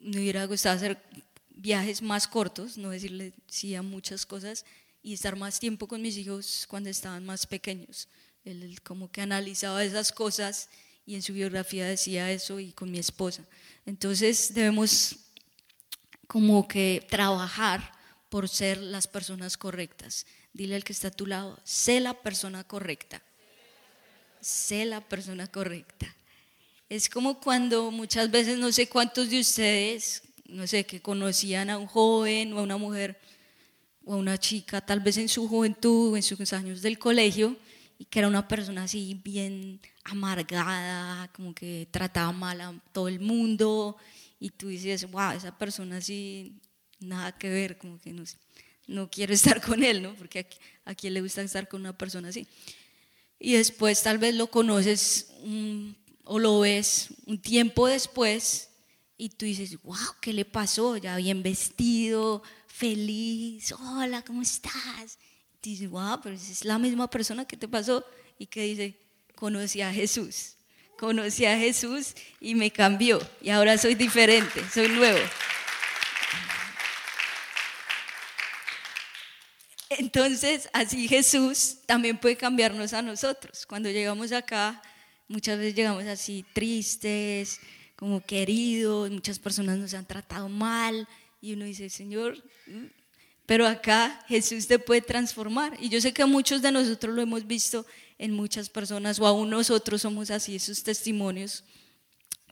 me 0.03 0.19
hubiera 0.19 0.45
gustado 0.45 0.75
hacer 0.75 1.01
viajes 1.49 2.01
más 2.01 2.27
cortos, 2.27 2.77
no 2.77 2.89
decirle 2.89 3.33
sí 3.47 3.73
a 3.75 3.81
muchas 3.81 4.25
cosas 4.25 4.65
y 5.01 5.13
estar 5.13 5.35
más 5.35 5.59
tiempo 5.59 5.87
con 5.87 6.01
mis 6.01 6.17
hijos 6.17 6.65
cuando 6.67 6.89
estaban 6.89 7.25
más 7.25 7.45
pequeños. 7.45 8.07
Él 8.43 8.79
como 8.83 9.11
que 9.11 9.21
analizaba 9.21 9.83
esas 9.83 10.11
cosas 10.11 10.69
y 11.05 11.15
en 11.15 11.21
su 11.21 11.33
biografía 11.33 11.85
decía 11.85 12.31
eso 12.31 12.59
y 12.59 12.71
con 12.73 12.91
mi 12.91 12.99
esposa. 12.99 13.43
Entonces 13.85 14.53
debemos 14.53 15.15
como 16.27 16.67
que 16.67 17.05
trabajar 17.09 17.91
por 18.29 18.49
ser 18.49 18.79
las 18.79 19.07
personas 19.07 19.57
correctas. 19.57 20.25
Dile 20.53 20.75
al 20.75 20.83
que 20.83 20.93
está 20.93 21.09
a 21.09 21.11
tu 21.11 21.25
lado, 21.25 21.59
sé 21.63 21.99
la 21.99 22.13
persona 22.13 22.63
correcta. 22.63 23.21
Sé 24.41 24.85
la 24.85 25.01
persona 25.01 25.47
correcta. 25.47 26.13
Es 26.93 27.09
como 27.09 27.39
cuando 27.39 27.89
muchas 27.89 28.29
veces, 28.29 28.59
no 28.59 28.71
sé 28.71 28.87
cuántos 28.87 29.27
de 29.31 29.39
ustedes, 29.39 30.21
no 30.45 30.67
sé, 30.67 30.85
que 30.85 31.01
conocían 31.01 31.71
a 31.71 31.79
un 31.79 31.87
joven 31.87 32.53
o 32.53 32.59
a 32.59 32.61
una 32.61 32.77
mujer 32.77 33.19
o 34.05 34.13
a 34.13 34.17
una 34.17 34.37
chica, 34.37 34.79
tal 34.79 34.99
vez 34.99 35.17
en 35.17 35.27
su 35.27 35.47
juventud, 35.47 36.15
en 36.15 36.21
sus 36.21 36.53
años 36.53 36.83
del 36.83 36.99
colegio, 36.99 37.57
y 37.97 38.05
que 38.05 38.19
era 38.19 38.27
una 38.27 38.47
persona 38.47 38.83
así 38.83 39.19
bien 39.23 39.81
amargada, 40.03 41.29
como 41.29 41.55
que 41.55 41.87
trataba 41.89 42.31
mal 42.31 42.61
a 42.61 42.79
todo 42.91 43.07
el 43.07 43.19
mundo, 43.19 43.97
y 44.39 44.51
tú 44.51 44.67
dices, 44.67 45.09
wow, 45.09 45.31
esa 45.31 45.57
persona 45.57 45.97
así, 45.97 46.53
nada 46.99 47.35
que 47.35 47.49
ver, 47.49 47.79
como 47.79 47.99
que 47.99 48.13
no, 48.13 48.23
no 48.85 49.09
quiero 49.09 49.33
estar 49.39 49.63
con 49.63 49.83
él, 49.83 50.03
¿no? 50.03 50.13
Porque 50.13 50.47
a, 50.85 50.91
a 50.91 50.93
quién 50.93 51.15
le 51.15 51.21
gusta 51.21 51.41
estar 51.41 51.67
con 51.67 51.81
una 51.81 51.97
persona 51.97 52.27
así. 52.27 52.45
Y 53.39 53.53
después 53.53 54.03
tal 54.03 54.19
vez 54.19 54.35
lo 54.35 54.45
conoces 54.45 55.33
un 55.41 55.97
o 56.23 56.39
lo 56.39 56.59
ves 56.61 57.09
un 57.25 57.41
tiempo 57.41 57.87
después 57.87 58.69
y 59.17 59.29
tú 59.29 59.45
dices, 59.45 59.81
wow, 59.83 59.97
¿qué 60.21 60.33
le 60.33 60.45
pasó? 60.45 60.97
Ya 60.97 61.15
bien 61.17 61.43
vestido, 61.43 62.41
feliz, 62.67 63.71
hola, 63.73 64.23
¿cómo 64.23 64.41
estás? 64.41 65.19
Y 65.61 65.69
dices, 65.69 65.89
wow, 65.89 66.19
pero 66.21 66.35
es 66.35 66.65
la 66.65 66.77
misma 66.77 67.09
persona 67.09 67.45
que 67.45 67.55
te 67.55 67.67
pasó 67.67 68.05
y 68.37 68.47
que 68.47 68.63
dice, 68.63 68.99
conocí 69.35 69.81
a 69.81 69.93
Jesús, 69.93 70.55
conocí 70.97 71.45
a 71.45 71.57
Jesús 71.57 72.13
y 72.41 72.55
me 72.55 72.71
cambió 72.71 73.21
y 73.41 73.49
ahora 73.49 73.77
soy 73.77 73.95
diferente, 73.95 74.61
soy 74.73 74.89
nuevo. 74.89 75.19
Entonces, 79.89 80.69
así 80.73 81.07
Jesús 81.07 81.77
también 81.85 82.17
puede 82.17 82.35
cambiarnos 82.35 82.93
a 82.93 83.01
nosotros. 83.01 83.65
Cuando 83.65 83.89
llegamos 83.89 84.31
acá, 84.31 84.81
Muchas 85.27 85.57
veces 85.57 85.75
llegamos 85.75 86.03
así 86.05 86.45
tristes, 86.53 87.59
como 87.95 88.21
queridos, 88.21 89.09
muchas 89.11 89.39
personas 89.39 89.77
nos 89.77 89.93
han 89.93 90.05
tratado 90.05 90.49
mal 90.49 91.07
y 91.41 91.53
uno 91.53 91.65
dice, 91.65 91.89
Señor, 91.89 92.37
mm". 92.67 92.85
pero 93.45 93.67
acá 93.67 94.23
Jesús 94.27 94.67
te 94.67 94.79
puede 94.79 95.01
transformar. 95.01 95.77
Y 95.79 95.89
yo 95.89 96.01
sé 96.01 96.13
que 96.13 96.25
muchos 96.25 96.61
de 96.61 96.71
nosotros 96.71 97.15
lo 97.15 97.21
hemos 97.21 97.47
visto 97.47 97.85
en 98.17 98.33
muchas 98.33 98.69
personas 98.69 99.19
o 99.19 99.27
aún 99.27 99.49
nosotros 99.49 100.01
somos 100.01 100.31
así, 100.31 100.55
esos 100.55 100.83
testimonios 100.83 101.63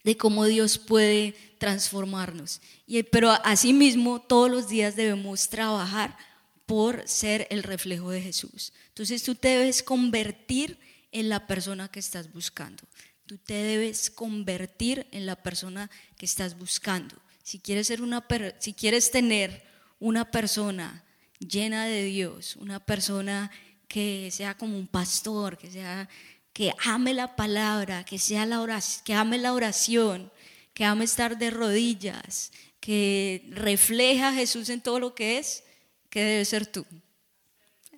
de 0.03 0.17
cómo 0.17 0.45
Dios 0.45 0.77
puede 0.77 1.35
transformarnos. 1.59 2.61
Y, 2.87 3.03
pero 3.03 3.31
asimismo 3.43 4.21
todos 4.21 4.49
los 4.49 4.67
días 4.67 4.95
debemos 4.95 5.49
trabajar 5.49 6.17
por 6.65 7.07
ser 7.07 7.47
el 7.49 7.63
reflejo 7.63 8.11
de 8.11 8.21
Jesús. 8.21 8.73
Entonces 8.87 9.23
tú 9.23 9.35
te 9.35 9.49
debes 9.49 9.83
convertir 9.83 10.77
en 11.11 11.29
la 11.29 11.47
persona 11.47 11.89
que 11.89 11.99
estás 11.99 12.31
buscando. 12.31 12.83
Tú 13.25 13.37
te 13.37 13.53
debes 13.53 14.09
convertir 14.09 15.07
en 15.11 15.25
la 15.25 15.35
persona 15.35 15.89
que 16.17 16.25
estás 16.25 16.57
buscando. 16.57 17.15
Si 17.43 17.59
quieres, 17.59 17.87
ser 17.87 18.01
una 18.01 18.25
si 18.59 18.73
quieres 18.73 19.11
tener 19.11 19.63
una 19.99 20.29
persona 20.29 21.03
llena 21.39 21.85
de 21.85 22.03
Dios, 22.03 22.55
una 22.55 22.79
persona 22.79 23.51
que 23.87 24.29
sea 24.31 24.57
como 24.57 24.77
un 24.77 24.87
pastor, 24.87 25.57
que 25.57 25.71
sea 25.71 26.07
que 26.53 26.73
ame 26.83 27.13
la 27.13 27.35
palabra, 27.35 28.03
que 28.03 28.19
sea 28.19 28.45
la 28.45 28.61
oración, 28.61 29.03
que 29.05 29.13
ame 29.13 29.37
la 29.37 29.53
oración, 29.53 30.31
que 30.73 30.85
ame 30.85 31.05
estar 31.05 31.37
de 31.37 31.49
rodillas, 31.49 32.51
que 32.79 33.47
refleja 33.51 34.29
a 34.29 34.33
Jesús 34.33 34.69
en 34.69 34.81
todo 34.81 34.99
lo 34.99 35.15
que 35.15 35.37
es, 35.37 35.63
¿qué 36.09 36.23
debe 36.23 36.45
ser 36.45 36.65
tú? 36.65 36.85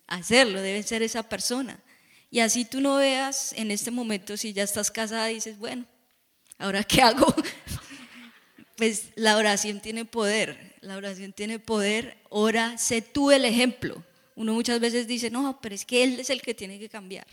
Hacerlo, 0.08 0.62
debe 0.62 0.84
ser 0.84 1.02
esa 1.02 1.24
persona. 1.24 1.83
Y 2.34 2.40
así 2.40 2.66
tú 2.66 2.82
no 2.82 2.96
veas 2.98 3.54
en 3.54 3.70
este 3.70 3.92
momento 3.92 4.36
si 4.38 4.54
ya 4.54 4.64
estás 4.64 4.90
casada 4.90 5.28
dices, 5.28 5.58
bueno, 5.60 5.86
¿Ahora 6.64 6.84
qué 6.84 7.02
hago? 7.02 7.28
Pues 8.76 9.10
la 9.16 9.38
oración 9.38 9.82
tiene 9.82 10.04
poder, 10.04 10.76
la 10.82 10.98
oración 10.98 11.32
tiene 11.32 11.60
poder, 11.60 12.18
ora, 12.30 12.76
sé 12.80 13.04
tú 13.04 13.30
el 13.30 13.46
ejemplo. 13.46 14.04
Uno 14.36 14.56
muchas 14.56 14.80
veces 14.80 15.06
dice, 15.06 15.30
no, 15.30 15.60
pero 15.62 15.76
es 15.76 15.86
que 15.86 16.04
él 16.04 16.20
es 16.20 16.32
el 16.32 16.42
que 16.42 16.56
tiene 16.56 16.80
que 16.80 16.90
cambiar. 16.90 17.28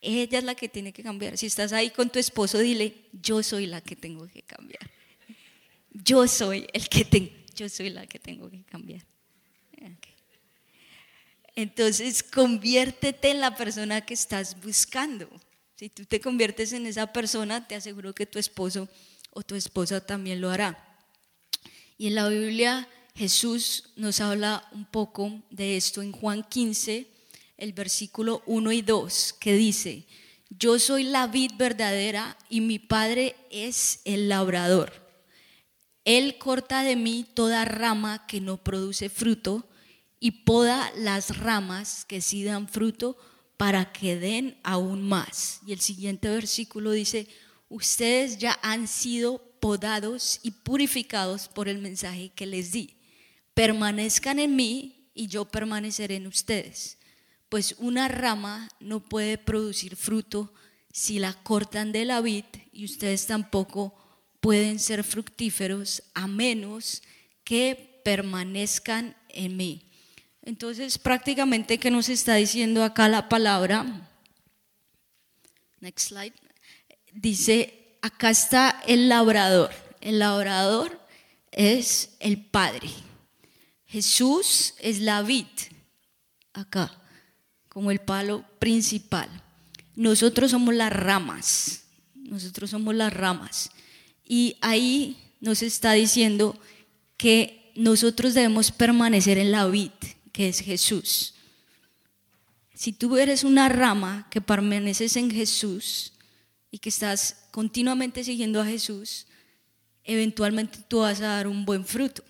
Ella 0.00 0.38
es 0.38 0.44
la 0.44 0.54
que 0.54 0.68
tiene 0.68 0.92
que 0.92 1.02
cambiar. 1.02 1.36
Si 1.36 1.46
estás 1.46 1.72
ahí 1.72 1.90
con 1.90 2.08
tu 2.08 2.20
esposo, 2.20 2.60
dile, 2.60 2.94
yo 3.20 3.42
soy 3.42 3.66
la 3.66 3.80
que 3.80 3.96
tengo 3.96 4.28
que 4.28 4.42
cambiar. 4.42 4.88
Yo 5.90 6.28
soy 6.28 6.68
el 6.72 6.88
que 6.88 7.04
tengo, 7.04 7.32
yo 7.56 7.68
soy 7.68 7.90
la 7.90 8.06
que 8.06 8.20
tengo 8.20 8.48
que 8.48 8.62
cambiar. 8.62 9.02
Entonces, 11.56 12.22
conviértete 12.22 13.30
en 13.30 13.40
la 13.40 13.56
persona 13.56 14.04
que 14.04 14.14
estás 14.14 14.60
buscando. 14.60 15.28
Si 15.76 15.88
tú 15.88 16.04
te 16.04 16.20
conviertes 16.20 16.72
en 16.72 16.86
esa 16.86 17.12
persona, 17.12 17.66
te 17.66 17.74
aseguro 17.74 18.14
que 18.14 18.26
tu 18.26 18.38
esposo 18.38 18.88
o 19.30 19.42
tu 19.42 19.54
esposa 19.54 20.00
también 20.00 20.40
lo 20.40 20.50
hará. 20.50 20.78
Y 21.96 22.08
en 22.08 22.16
la 22.16 22.28
Biblia 22.28 22.88
Jesús 23.14 23.90
nos 23.94 24.20
habla 24.20 24.68
un 24.72 24.84
poco 24.84 25.42
de 25.50 25.76
esto 25.76 26.02
en 26.02 26.10
Juan 26.10 26.42
15, 26.42 27.06
el 27.56 27.72
versículo 27.72 28.42
1 28.46 28.72
y 28.72 28.82
2, 28.82 29.34
que 29.38 29.54
dice, 29.54 30.06
yo 30.50 30.78
soy 30.78 31.04
la 31.04 31.28
vid 31.28 31.52
verdadera 31.56 32.36
y 32.48 32.60
mi 32.60 32.78
Padre 32.80 33.36
es 33.50 34.00
el 34.04 34.28
labrador. 34.28 34.92
Él 36.04 36.38
corta 36.38 36.82
de 36.82 36.96
mí 36.96 37.24
toda 37.34 37.64
rama 37.64 38.26
que 38.26 38.40
no 38.40 38.62
produce 38.62 39.08
fruto 39.08 39.68
y 40.24 40.30
poda 40.30 40.90
las 40.96 41.36
ramas 41.36 42.06
que 42.06 42.22
sí 42.22 42.44
dan 42.44 42.66
fruto 42.66 43.18
para 43.58 43.92
que 43.92 44.16
den 44.16 44.58
aún 44.62 45.02
más. 45.02 45.60
Y 45.66 45.74
el 45.74 45.80
siguiente 45.80 46.30
versículo 46.30 46.92
dice, 46.92 47.28
ustedes 47.68 48.38
ya 48.38 48.58
han 48.62 48.88
sido 48.88 49.36
podados 49.60 50.40
y 50.42 50.52
purificados 50.52 51.48
por 51.48 51.68
el 51.68 51.76
mensaje 51.76 52.32
que 52.34 52.46
les 52.46 52.72
di. 52.72 52.96
Permanezcan 53.52 54.38
en 54.38 54.56
mí 54.56 55.10
y 55.12 55.26
yo 55.26 55.44
permaneceré 55.44 56.16
en 56.16 56.26
ustedes. 56.26 56.96
Pues 57.50 57.74
una 57.76 58.08
rama 58.08 58.70
no 58.80 59.00
puede 59.00 59.36
producir 59.36 59.94
fruto 59.94 60.54
si 60.90 61.18
la 61.18 61.34
cortan 61.34 61.92
de 61.92 62.06
la 62.06 62.22
vid 62.22 62.46
y 62.72 62.86
ustedes 62.86 63.26
tampoco 63.26 63.94
pueden 64.40 64.78
ser 64.78 65.04
fructíferos 65.04 66.02
a 66.14 66.26
menos 66.26 67.02
que 67.44 68.00
permanezcan 68.06 69.14
en 69.28 69.58
mí. 69.58 69.83
Entonces, 70.44 70.98
prácticamente, 70.98 71.78
¿qué 71.78 71.90
nos 71.90 72.10
está 72.10 72.34
diciendo 72.34 72.84
acá 72.84 73.08
la 73.08 73.30
palabra? 73.30 74.10
Next 75.80 76.08
slide. 76.08 76.34
Dice, 77.14 77.96
acá 78.02 78.28
está 78.28 78.82
el 78.86 79.08
labrador. 79.08 79.70
El 80.02 80.18
labrador 80.18 81.00
es 81.50 82.10
el 82.20 82.44
Padre. 82.44 82.90
Jesús 83.86 84.74
es 84.80 85.00
la 85.00 85.22
vid, 85.22 85.46
acá, 86.52 86.92
como 87.70 87.90
el 87.90 88.00
palo 88.00 88.44
principal. 88.58 89.30
Nosotros 89.96 90.50
somos 90.50 90.74
las 90.74 90.92
ramas. 90.92 91.84
Nosotros 92.14 92.68
somos 92.68 92.94
las 92.94 93.14
ramas. 93.14 93.70
Y 94.26 94.58
ahí 94.60 95.16
nos 95.40 95.62
está 95.62 95.92
diciendo 95.92 96.58
que 97.16 97.72
nosotros 97.76 98.34
debemos 98.34 98.72
permanecer 98.72 99.38
en 99.38 99.50
la 99.50 99.66
vid 99.66 99.90
que 100.34 100.48
es 100.48 100.58
Jesús. 100.58 101.32
Si 102.74 102.92
tú 102.92 103.16
eres 103.16 103.44
una 103.44 103.68
rama 103.68 104.26
que 104.30 104.40
permaneces 104.40 105.16
en 105.16 105.30
Jesús 105.30 106.12
y 106.72 106.78
que 106.78 106.88
estás 106.88 107.46
continuamente 107.52 108.24
siguiendo 108.24 108.60
a 108.60 108.66
Jesús, 108.66 109.28
eventualmente 110.02 110.80
tú 110.88 110.98
vas 110.98 111.20
a 111.20 111.28
dar 111.28 111.46
un 111.46 111.64
buen 111.64 111.86
fruto. 111.86 112.24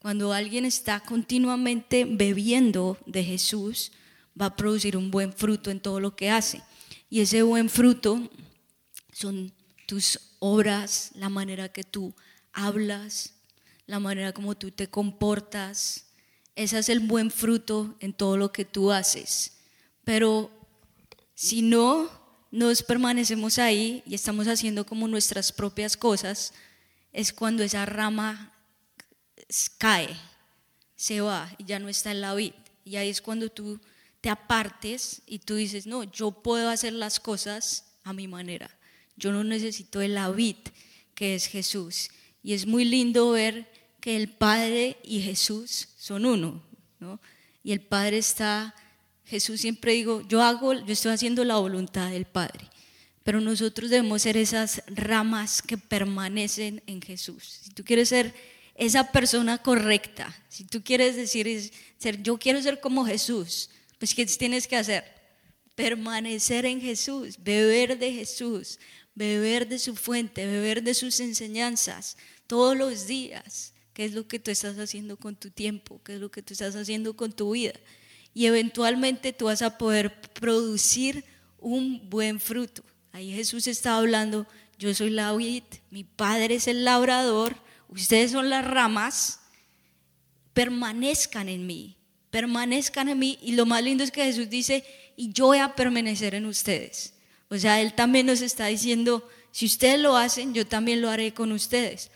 Cuando 0.00 0.32
alguien 0.32 0.64
está 0.64 0.98
continuamente 0.98 2.04
bebiendo 2.04 2.98
de 3.06 3.22
Jesús, 3.22 3.92
va 4.38 4.46
a 4.46 4.56
producir 4.56 4.96
un 4.96 5.12
buen 5.12 5.32
fruto 5.32 5.70
en 5.70 5.78
todo 5.78 6.00
lo 6.00 6.16
que 6.16 6.30
hace. 6.30 6.62
Y 7.08 7.20
ese 7.20 7.42
buen 7.42 7.70
fruto 7.70 8.28
son 9.12 9.52
tus 9.86 10.18
obras, 10.40 11.12
la 11.14 11.28
manera 11.28 11.68
que 11.68 11.84
tú 11.84 12.12
hablas, 12.52 13.34
la 13.86 14.00
manera 14.00 14.32
como 14.32 14.56
tú 14.56 14.72
te 14.72 14.88
comportas, 14.88 16.09
ese 16.62 16.78
es 16.78 16.90
el 16.90 17.00
buen 17.00 17.30
fruto 17.30 17.96
en 18.00 18.12
todo 18.12 18.36
lo 18.36 18.52
que 18.52 18.66
tú 18.66 18.92
haces. 18.92 19.52
Pero 20.04 20.50
si 21.34 21.62
no 21.62 22.10
nos 22.50 22.82
permanecemos 22.82 23.58
ahí 23.58 24.02
y 24.04 24.14
estamos 24.14 24.46
haciendo 24.46 24.84
como 24.84 25.08
nuestras 25.08 25.52
propias 25.52 25.96
cosas, 25.96 26.52
es 27.14 27.32
cuando 27.32 27.62
esa 27.62 27.86
rama 27.86 28.52
cae, 29.78 30.14
se 30.96 31.22
va 31.22 31.50
y 31.56 31.64
ya 31.64 31.78
no 31.78 31.88
está 31.88 32.10
en 32.10 32.20
la 32.20 32.34
vid. 32.34 32.52
Y 32.84 32.96
ahí 32.96 33.08
es 33.08 33.22
cuando 33.22 33.48
tú 33.48 33.80
te 34.20 34.28
apartes 34.28 35.22
y 35.24 35.38
tú 35.38 35.54
dices, 35.54 35.86
no, 35.86 36.04
yo 36.04 36.30
puedo 36.30 36.68
hacer 36.68 36.92
las 36.92 37.20
cosas 37.20 37.86
a 38.04 38.12
mi 38.12 38.28
manera. 38.28 38.70
Yo 39.16 39.32
no 39.32 39.44
necesito 39.44 40.02
el 40.02 40.18
vid, 40.34 40.56
que 41.14 41.36
es 41.36 41.46
Jesús. 41.46 42.10
Y 42.42 42.52
es 42.52 42.66
muy 42.66 42.84
lindo 42.84 43.30
ver 43.30 43.79
que 44.00 44.16
el 44.16 44.28
Padre 44.28 44.96
y 45.02 45.20
Jesús 45.20 45.88
son 45.96 46.26
uno, 46.26 46.62
¿no? 46.98 47.20
Y 47.62 47.72
el 47.72 47.80
Padre 47.80 48.18
está, 48.18 48.74
Jesús 49.24 49.60
siempre 49.60 49.92
digo, 49.92 50.22
yo 50.26 50.42
hago, 50.42 50.72
yo 50.72 50.92
estoy 50.92 51.12
haciendo 51.12 51.44
la 51.44 51.56
voluntad 51.56 52.10
del 52.10 52.24
Padre, 52.24 52.66
pero 53.22 53.40
nosotros 53.40 53.90
debemos 53.90 54.22
ser 54.22 54.36
esas 54.36 54.82
ramas 54.86 55.60
que 55.62 55.76
permanecen 55.76 56.82
en 56.86 57.02
Jesús. 57.02 57.60
Si 57.62 57.70
tú 57.70 57.84
quieres 57.84 58.08
ser 58.08 58.34
esa 58.74 59.12
persona 59.12 59.58
correcta, 59.58 60.34
si 60.48 60.64
tú 60.64 60.82
quieres 60.82 61.16
decir, 61.16 61.70
ser, 61.98 62.22
yo 62.22 62.38
quiero 62.38 62.62
ser 62.62 62.80
como 62.80 63.04
Jesús, 63.04 63.68
pues 63.98 64.14
¿qué 64.14 64.24
tienes 64.24 64.66
que 64.66 64.76
hacer? 64.76 65.04
Permanecer 65.74 66.64
en 66.64 66.80
Jesús, 66.80 67.36
beber 67.38 67.98
de 67.98 68.12
Jesús, 68.12 68.78
beber 69.14 69.68
de 69.68 69.78
su 69.78 69.94
fuente, 69.94 70.46
beber 70.46 70.82
de 70.82 70.94
sus 70.94 71.20
enseñanzas 71.20 72.16
todos 72.46 72.74
los 72.76 73.06
días 73.06 73.74
qué 74.00 74.06
es 74.06 74.14
lo 74.14 74.26
que 74.26 74.38
tú 74.38 74.50
estás 74.50 74.78
haciendo 74.78 75.18
con 75.18 75.36
tu 75.36 75.50
tiempo, 75.50 76.00
qué 76.02 76.14
es 76.14 76.20
lo 76.20 76.30
que 76.30 76.40
tú 76.40 76.54
estás 76.54 76.74
haciendo 76.74 77.14
con 77.14 77.32
tu 77.32 77.50
vida. 77.50 77.74
Y 78.32 78.46
eventualmente 78.46 79.34
tú 79.34 79.44
vas 79.44 79.60
a 79.60 79.76
poder 79.76 80.22
producir 80.32 81.22
un 81.58 82.08
buen 82.08 82.40
fruto. 82.40 82.82
Ahí 83.12 83.30
Jesús 83.30 83.66
está 83.66 83.98
hablando, 83.98 84.46
yo 84.78 84.94
soy 84.94 85.10
la 85.10 85.34
vid, 85.34 85.64
mi 85.90 86.04
padre 86.04 86.54
es 86.54 86.66
el 86.66 86.82
labrador, 86.82 87.54
ustedes 87.90 88.30
son 88.30 88.48
las 88.48 88.64
ramas, 88.66 89.40
permanezcan 90.54 91.50
en 91.50 91.66
mí, 91.66 91.98
permanezcan 92.30 93.10
en 93.10 93.18
mí. 93.18 93.38
Y 93.42 93.52
lo 93.52 93.66
más 93.66 93.84
lindo 93.84 94.02
es 94.02 94.10
que 94.10 94.24
Jesús 94.24 94.48
dice, 94.48 94.82
y 95.14 95.30
yo 95.34 95.44
voy 95.44 95.58
a 95.58 95.76
permanecer 95.76 96.34
en 96.34 96.46
ustedes. 96.46 97.12
O 97.50 97.58
sea, 97.58 97.82
Él 97.82 97.92
también 97.92 98.24
nos 98.24 98.40
está 98.40 98.64
diciendo, 98.64 99.28
si 99.50 99.66
ustedes 99.66 100.00
lo 100.00 100.16
hacen, 100.16 100.54
yo 100.54 100.66
también 100.66 101.02
lo 101.02 101.10
haré 101.10 101.34
con 101.34 101.52
ustedes. 101.52 102.10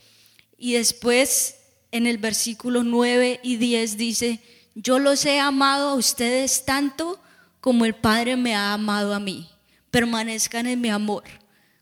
Y 0.56 0.72
después 0.72 1.56
en 1.94 2.08
el 2.08 2.18
versículo 2.18 2.82
9 2.82 3.38
y 3.44 3.54
10 3.56 3.96
dice, 3.96 4.40
yo 4.74 4.98
los 4.98 5.24
he 5.26 5.38
amado 5.38 5.90
a 5.90 5.94
ustedes 5.94 6.64
tanto 6.64 7.22
como 7.60 7.84
el 7.84 7.94
Padre 7.94 8.36
me 8.36 8.56
ha 8.56 8.72
amado 8.72 9.14
a 9.14 9.20
mí. 9.20 9.48
Permanezcan 9.92 10.66
en 10.66 10.80
mi 10.80 10.90
amor. 10.90 11.22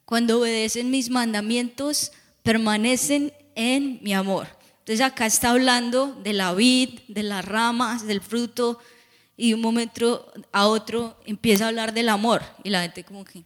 Cuando 0.05 0.39
obedecen 0.39 0.91
mis 0.91 1.09
mandamientos, 1.09 2.13
permanecen 2.43 3.33
en 3.55 4.01
mi 4.03 4.13
amor. 4.13 4.49
Entonces 4.81 5.01
acá 5.01 5.25
está 5.25 5.53
hablando 5.53 6.13
de 6.23 6.35
la 6.35 6.53
vid, 6.53 6.91
de 7.09 7.23
las 7.23 7.43
ramas, 7.43 8.07
del 8.07 8.21
fruto, 8.21 8.81
y 9.35 9.49
de 9.49 9.55
un 9.55 9.63
momento 9.63 10.31
a 10.53 10.67
otro 10.67 11.19
empieza 11.25 11.65
a 11.65 11.69
hablar 11.69 11.95
del 11.95 12.11
amor. 12.11 12.43
Y 12.65 12.69
la 12.69 12.83
gente 12.83 13.03
como 13.03 13.25
que, 13.25 13.45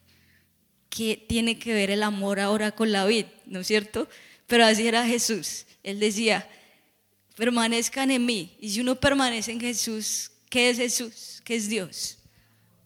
¿qué 0.90 1.24
tiene 1.28 1.60
que 1.60 1.72
ver 1.72 1.92
el 1.92 2.02
amor 2.02 2.40
ahora 2.40 2.72
con 2.72 2.90
la 2.90 3.04
vid? 3.04 3.26
¿No 3.46 3.60
es 3.60 3.68
cierto? 3.68 4.08
Pero 4.46 4.64
así 4.64 4.86
era 4.86 5.06
Jesús. 5.06 5.66
Él 5.82 6.00
decía, 6.00 6.48
permanezcan 7.36 8.10
en 8.10 8.26
mí. 8.26 8.56
Y 8.60 8.70
si 8.70 8.80
uno 8.80 8.96
permanece 8.98 9.52
en 9.52 9.60
Jesús, 9.60 10.30
¿qué 10.48 10.70
es 10.70 10.78
Jesús? 10.78 11.42
¿Qué 11.44 11.56
es 11.56 11.68
Dios? 11.68 12.18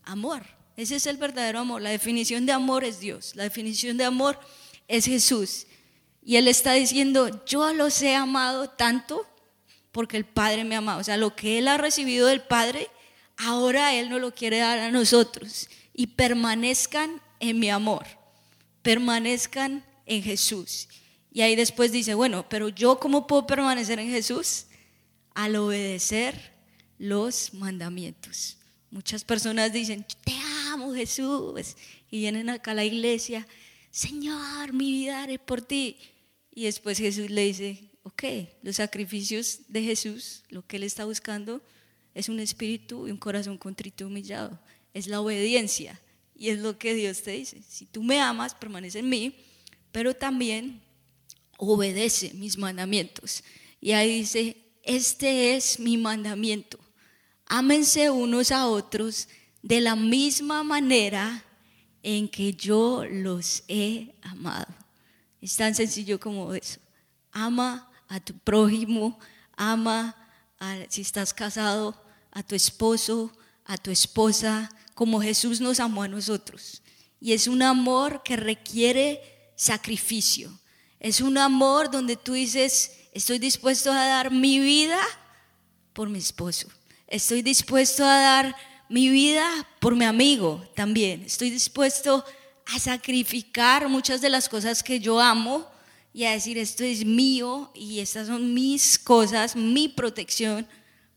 Amor. 0.03 0.45
Ese 0.77 0.97
es 0.97 1.07
el 1.07 1.17
verdadero 1.17 1.61
amor. 1.61 1.83
La 1.83 1.91
definición 1.91 2.47
de 2.47 2.53
amor 2.53 2.85
es 2.85 3.01
Dios. 3.01 3.37
La 3.37 3.45
definición 3.45 3.97
de 3.97 4.05
amor 4.05 4.39
es 4.89 5.05
Jesús. 5.05 5.67
Y 6.23 6.37
Él 6.37 6.49
está 6.49 6.73
diciendo, 6.73 7.45
yo 7.45 7.73
los 7.73 8.01
he 8.03 8.15
amado 8.15 8.69
tanto 8.69 9.27
porque 9.93 10.17
el 10.17 10.25
Padre 10.25 10.65
me 10.65 10.77
amado. 10.77 11.01
O 11.01 11.05
sea, 11.05 11.17
lo 11.17 11.35
que 11.37 11.59
Él 11.59 11.69
ha 11.69 11.79
recibido 11.79 12.27
del 12.27 12.43
Padre, 12.43 12.89
ahora 13.37 13.95
Él 13.95 14.09
no 14.09 14.19
lo 14.19 14.35
quiere 14.35 14.59
dar 14.59 14.79
a 14.79 14.91
nosotros. 14.91 15.69
Y 15.93 16.09
permanezcan 16.09 17.21
en 17.41 17.59
mi 17.59 17.71
amor. 17.71 18.07
Permanezcan 18.83 19.85
en 20.07 20.23
Jesús. 20.23 20.89
Y 21.33 21.43
ahí 21.43 21.55
después 21.55 21.93
dice, 21.93 22.15
bueno, 22.15 22.49
pero 22.49 22.69
yo 22.69 22.99
cómo 22.99 23.27
puedo 23.27 23.47
permanecer 23.47 23.99
en 23.99 24.11
Jesús? 24.11 24.67
Al 25.35 25.57
obedecer 25.57 26.53
los 26.99 27.55
mandamientos. 27.55 28.59
Muchas 28.91 29.25
personas 29.25 29.73
dicen, 29.73 30.05
te 30.25 30.35
amo 30.71 30.93
Jesús. 30.93 31.77
Y 32.11 32.19
vienen 32.19 32.51
acá 32.51 32.73
a 32.73 32.75
la 32.75 32.85
iglesia, 32.85 33.47
Señor, 33.91 34.73
mi 34.73 34.91
vida 34.91 35.23
haré 35.23 35.39
por 35.39 35.63
ti. 35.63 35.99
Y 36.51 36.65
después 36.65 36.99
Jesús 36.99 37.31
le 37.31 37.45
dice, 37.45 37.91
ok, 38.03 38.25
los 38.63 38.77
sacrificios 38.77 39.61
de 39.69 39.83
Jesús, 39.83 40.43
lo 40.49 40.67
que 40.67 40.77
Él 40.77 40.83
está 40.83 41.05
buscando 41.05 41.63
es 42.15 42.29
un 42.29 42.41
espíritu 42.41 43.07
y 43.07 43.13
un 43.13 43.19
corazón 43.19 43.57
contrito 43.57 44.05
y 44.05 44.07
humillado. 44.09 44.59
Es 44.93 45.07
la 45.07 45.21
obediencia. 45.21 46.01
Y 46.35 46.49
es 46.49 46.59
lo 46.59 46.79
que 46.79 46.95
Dios 46.95 47.23
te 47.23 47.33
dice. 47.33 47.63
Si 47.69 47.87
tú 47.87 48.03
me 48.03 48.21
amas, 48.21 48.55
permanece 48.55 48.99
en 48.99 49.09
mí, 49.09 49.37
pero 49.93 50.15
también 50.15 50.83
obedece 51.61 52.33
mis 52.35 52.57
mandamientos. 52.57 53.45
Y 53.81 53.93
ahí 53.93 54.21
dice, 54.21 54.57
este 54.83 55.57
es 55.57 55.79
mi 55.79 55.99
mandamiento. 55.99 56.79
Ámense 57.47 58.11
unos 58.11 58.51
a 58.51 58.67
otros 58.67 59.29
de 59.63 59.81
la 59.81 59.95
misma 59.95 60.63
manera 60.63 61.45
en 62.03 62.29
que 62.29 62.55
yo 62.55 63.05
los 63.05 63.63
he 63.69 64.15
amado. 64.23 64.75
Es 65.41 65.57
tan 65.57 65.75
sencillo 65.75 66.19
como 66.19 66.55
eso. 66.55 66.81
Ama 67.31 67.91
a 68.09 68.21
tu 68.21 68.33
prójimo, 68.39 69.19
ama 69.55 70.17
a, 70.59 70.79
si 70.89 71.03
estás 71.03 71.35
casado, 71.35 71.95
a 72.31 72.43
tu 72.43 72.55
esposo, 72.55 73.33
a 73.65 73.77
tu 73.77 73.91
esposa, 73.91 74.71
como 74.95 75.21
Jesús 75.21 75.61
nos 75.61 75.79
amó 75.79 76.05
a 76.05 76.09
nosotros. 76.09 76.83
Y 77.21 77.33
es 77.33 77.47
un 77.47 77.63
amor 77.63 78.23
que 78.23 78.37
requiere 78.37 79.53
sacrificio. 79.57 80.60
Es 81.01 81.23
un 81.23 81.39
amor 81.39 81.91
donde 81.91 82.17
tú 82.17 82.35
dices, 82.35 82.93
estoy 83.13 83.39
dispuesto 83.39 83.91
a 83.91 84.07
dar 84.07 84.31
mi 84.31 84.59
vida 84.61 85.01
por 85.95 86.11
mi 86.11 86.19
esposo. 86.19 86.69
Estoy 87.07 87.41
dispuesto 87.41 88.05
a 88.05 88.21
dar 88.21 88.57
mi 88.91 89.09
vida 89.09 89.49
por 89.81 89.97
mi 89.97 90.05
amigo 90.05 90.63
también. 90.77 91.23
Estoy 91.23 91.49
dispuesto 91.49 92.23
a 92.67 92.79
sacrificar 92.79 93.89
muchas 93.89 94.21
de 94.21 94.29
las 94.29 94.49
cosas 94.49 94.83
que 94.83 95.01
yo 95.01 95.19
amo 95.21 95.67
y 96.13 96.25
a 96.25 96.33
decir 96.33 96.59
esto 96.59 96.85
es 96.85 97.05
mío 97.07 97.71
y 97.75 98.01
estas 98.01 98.27
son 98.27 98.53
mis 98.53 98.99
cosas, 98.99 99.57
mi 99.57 99.89
protección 99.89 100.69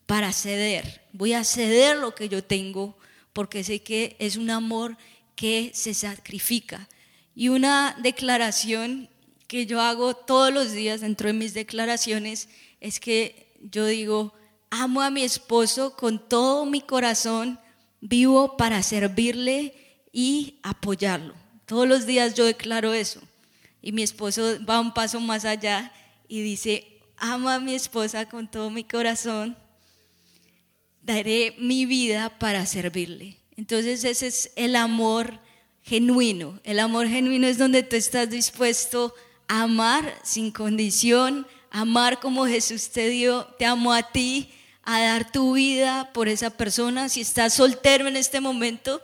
para 0.05 0.31
ceder. 0.31 1.03
Voy 1.11 1.33
a 1.33 1.43
ceder 1.43 1.97
lo 1.97 2.15
que 2.15 2.29
yo 2.29 2.41
tengo 2.41 2.97
porque 3.33 3.65
sé 3.65 3.81
que 3.81 4.15
es 4.19 4.37
un 4.37 4.49
amor 4.49 4.97
que 5.35 5.71
se 5.73 5.93
sacrifica. 5.93 6.87
Y 7.35 7.49
una 7.49 7.97
declaración 8.01 9.09
que 9.53 9.67
yo 9.67 9.79
hago 9.81 10.15
todos 10.15 10.51
los 10.51 10.71
días 10.71 11.01
dentro 11.01 11.27
de 11.27 11.33
mis 11.33 11.53
declaraciones 11.53 12.49
es 12.79 12.99
que 12.99 13.53
yo 13.61 13.85
digo, 13.85 14.33
amo 14.71 15.03
a 15.03 15.11
mi 15.11 15.21
esposo 15.21 15.95
con 15.95 16.27
todo 16.27 16.65
mi 16.65 16.81
corazón 16.81 17.59
vivo 18.01 18.57
para 18.57 18.81
servirle 18.81 19.75
y 20.11 20.57
apoyarlo. 20.63 21.35
Todos 21.67 21.87
los 21.87 22.07
días 22.07 22.33
yo 22.33 22.45
declaro 22.45 22.95
eso. 22.95 23.21
Y 23.79 23.91
mi 23.91 24.01
esposo 24.01 24.57
va 24.67 24.79
un 24.79 24.91
paso 24.91 25.19
más 25.19 25.45
allá 25.45 25.93
y 26.27 26.41
dice, 26.41 26.87
amo 27.17 27.47
a 27.47 27.59
mi 27.59 27.75
esposa 27.75 28.27
con 28.27 28.49
todo 28.49 28.71
mi 28.71 28.83
corazón, 28.83 29.55
daré 31.03 31.55
mi 31.59 31.85
vida 31.85 32.39
para 32.39 32.65
servirle. 32.65 33.37
Entonces 33.55 34.03
ese 34.03 34.25
es 34.25 34.51
el 34.55 34.75
amor 34.75 35.39
genuino. 35.83 36.59
El 36.63 36.79
amor 36.79 37.07
genuino 37.07 37.45
es 37.45 37.59
donde 37.59 37.83
tú 37.83 37.95
estás 37.95 38.31
dispuesto 38.31 39.13
a 39.13 39.32
amar 39.47 40.13
sin 40.23 40.51
condición, 40.51 41.47
amar 41.69 42.19
como 42.19 42.45
Jesús 42.45 42.89
te 42.89 43.09
dio, 43.09 43.45
te 43.57 43.65
amó 43.65 43.93
a 43.93 44.11
ti, 44.11 44.51
a 44.83 44.99
dar 44.99 45.31
tu 45.31 45.53
vida 45.53 46.11
por 46.13 46.27
esa 46.27 46.49
persona. 46.49 47.09
Si 47.09 47.21
estás 47.21 47.53
soltero 47.53 48.07
en 48.07 48.17
este 48.17 48.41
momento, 48.41 49.01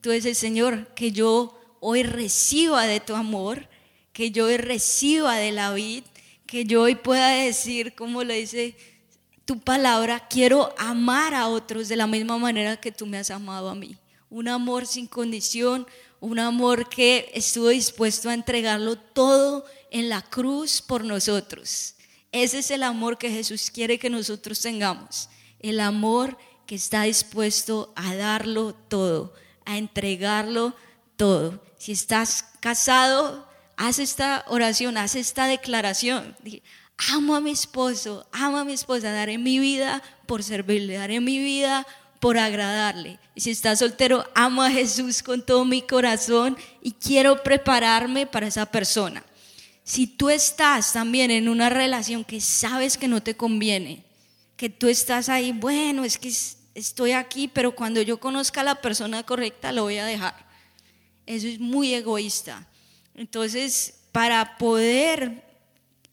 tú 0.00 0.10
dices, 0.10 0.38
Señor, 0.38 0.88
que 0.94 1.12
yo 1.12 1.58
hoy 1.80 2.02
reciba 2.02 2.84
de 2.84 3.00
tu 3.00 3.14
amor, 3.14 3.68
que 4.12 4.30
yo 4.30 4.46
hoy 4.46 4.56
reciba 4.56 5.36
de 5.36 5.52
la 5.52 5.72
vida, 5.72 6.06
que 6.46 6.64
yo 6.64 6.82
hoy 6.82 6.94
pueda 6.94 7.28
decir, 7.30 7.94
como 7.94 8.22
le 8.24 8.34
dice 8.34 8.76
tu 9.44 9.58
palabra, 9.58 10.28
quiero 10.28 10.74
amar 10.78 11.34
a 11.34 11.48
otros 11.48 11.88
de 11.88 11.96
la 11.96 12.06
misma 12.06 12.38
manera 12.38 12.78
que 12.78 12.92
tú 12.92 13.06
me 13.06 13.18
has 13.18 13.30
amado 13.30 13.70
a 13.70 13.74
mí. 13.74 13.96
Un 14.30 14.48
amor 14.48 14.86
sin 14.86 15.06
condición, 15.06 15.86
un 16.20 16.38
amor 16.38 16.88
que 16.88 17.30
estuvo 17.34 17.68
dispuesto 17.68 18.28
a 18.28 18.34
entregarlo 18.34 18.96
todo 18.96 19.64
en 19.92 20.08
la 20.08 20.22
cruz 20.22 20.82
por 20.82 21.04
nosotros. 21.04 21.94
Ese 22.32 22.60
es 22.60 22.70
el 22.70 22.82
amor 22.82 23.18
que 23.18 23.30
Jesús 23.30 23.70
quiere 23.70 23.98
que 23.98 24.08
nosotros 24.08 24.58
tengamos. 24.60 25.28
El 25.60 25.78
amor 25.80 26.38
que 26.66 26.74
está 26.74 27.02
dispuesto 27.02 27.92
a 27.94 28.16
darlo 28.16 28.74
todo, 28.74 29.34
a 29.66 29.76
entregarlo 29.76 30.74
todo. 31.16 31.62
Si 31.76 31.92
estás 31.92 32.46
casado, 32.60 33.46
haz 33.76 33.98
esta 33.98 34.46
oración, 34.48 34.96
haz 34.96 35.14
esta 35.14 35.46
declaración. 35.46 36.34
Amo 37.12 37.36
a 37.36 37.40
mi 37.42 37.50
esposo, 37.50 38.26
amo 38.32 38.56
a 38.56 38.64
mi 38.64 38.72
esposa, 38.72 39.12
daré 39.12 39.36
mi 39.36 39.58
vida 39.58 40.02
por 40.26 40.42
servirle, 40.42 40.94
daré 40.94 41.20
mi 41.20 41.38
vida 41.38 41.86
por 42.18 42.38
agradarle. 42.38 43.18
Y 43.34 43.42
si 43.42 43.50
estás 43.50 43.80
soltero, 43.80 44.24
amo 44.34 44.62
a 44.62 44.70
Jesús 44.70 45.22
con 45.22 45.44
todo 45.44 45.66
mi 45.66 45.82
corazón 45.82 46.56
y 46.80 46.92
quiero 46.92 47.42
prepararme 47.42 48.26
para 48.26 48.46
esa 48.46 48.64
persona. 48.64 49.22
Si 49.84 50.06
tú 50.06 50.30
estás 50.30 50.92
también 50.92 51.30
en 51.30 51.48
una 51.48 51.68
relación 51.68 52.24
que 52.24 52.40
sabes 52.40 52.96
que 52.96 53.08
no 53.08 53.22
te 53.22 53.36
conviene, 53.36 54.04
que 54.56 54.70
tú 54.70 54.88
estás 54.88 55.28
ahí, 55.28 55.52
bueno, 55.52 56.04
es 56.04 56.18
que 56.18 56.32
estoy 56.74 57.12
aquí, 57.12 57.48
pero 57.48 57.74
cuando 57.74 58.00
yo 58.00 58.20
conozca 58.20 58.60
a 58.60 58.64
la 58.64 58.76
persona 58.76 59.24
correcta 59.24 59.72
lo 59.72 59.82
voy 59.82 59.98
a 59.98 60.06
dejar. 60.06 60.46
Eso 61.26 61.48
es 61.48 61.58
muy 61.58 61.94
egoísta. 61.94 62.66
Entonces, 63.14 63.94
para 64.12 64.56
poder 64.58 65.44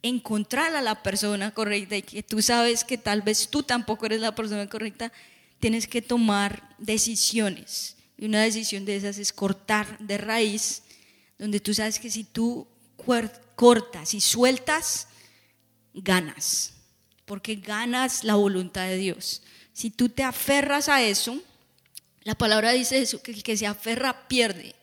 encontrar 0.01 0.75
a 0.75 0.81
la 0.81 1.03
persona 1.03 1.51
correcta 1.53 1.97
y 1.97 2.01
que 2.01 2.23
tú 2.23 2.41
sabes 2.41 2.83
que 2.83 2.97
tal 2.97 3.21
vez 3.21 3.49
tú 3.49 3.63
tampoco 3.63 4.05
eres 4.05 4.21
la 4.21 4.33
persona 4.33 4.67
correcta, 4.67 5.11
tienes 5.59 5.87
que 5.87 6.01
tomar 6.01 6.75
decisiones. 6.77 7.97
Y 8.17 8.25
una 8.25 8.41
decisión 8.41 8.85
de 8.85 8.95
esas 8.95 9.17
es 9.17 9.33
cortar 9.33 9.97
de 9.99 10.17
raíz, 10.17 10.83
donde 11.37 11.59
tú 11.59 11.73
sabes 11.73 11.99
que 11.99 12.09
si 12.09 12.23
tú 12.23 12.67
cortas 13.59 14.13
y 14.13 14.21
sueltas, 14.21 15.09
ganas, 15.93 16.75
porque 17.25 17.57
ganas 17.57 18.23
la 18.23 18.35
voluntad 18.35 18.87
de 18.87 18.95
Dios. 18.95 19.41
Si 19.73 19.89
tú 19.89 20.07
te 20.07 20.23
aferras 20.23 20.87
a 20.87 21.03
eso, 21.03 21.37
la 22.23 22.35
palabra 22.35 22.71
dice 22.71 22.99
eso, 23.01 23.21
que 23.21 23.31
el 23.31 23.43
que 23.43 23.57
se 23.57 23.67
aferra 23.67 24.29
pierde, 24.29 24.75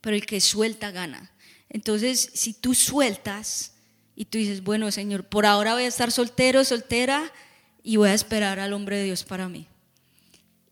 pero 0.00 0.14
el 0.14 0.24
que 0.24 0.40
suelta 0.40 0.92
gana. 0.92 1.32
Entonces, 1.70 2.30
si 2.34 2.52
tú 2.52 2.72
sueltas 2.72 3.72
y 4.14 4.26
tú 4.26 4.38
dices, 4.38 4.62
bueno, 4.62 4.92
Señor, 4.92 5.24
por 5.24 5.44
ahora 5.44 5.74
voy 5.74 5.82
a 5.82 5.88
estar 5.88 6.12
soltero, 6.12 6.62
soltera, 6.62 7.32
y 7.82 7.96
voy 7.96 8.10
a 8.10 8.14
esperar 8.14 8.60
al 8.60 8.74
hombre 8.74 8.98
de 8.98 9.04
Dios 9.06 9.24
para 9.24 9.48
mí. 9.48 9.66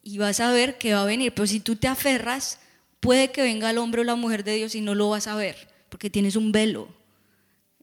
Y 0.05 0.19
vas 0.19 0.39
a 0.39 0.53
ver 0.53 0.79
que 0.79 0.95
va 0.95 1.03
a 1.03 1.07
venir, 1.07 1.35
pero 1.35 1.49
si 1.49 1.59
tú 1.59 1.75
te 1.75 1.89
aferras, 1.89 2.61
puede 3.01 3.33
que 3.33 3.43
venga 3.43 3.69
el 3.69 3.79
hombre 3.79 4.03
o 4.03 4.05
la 4.05 4.15
mujer 4.15 4.45
de 4.45 4.55
Dios 4.55 4.77
y 4.77 4.81
no 4.81 4.95
lo 4.95 5.11
vas 5.11 5.27
a 5.27 5.35
ver, 5.35 5.69
porque 5.89 6.09
tienes 6.09 6.37
un 6.37 6.53
velo 6.53 7.00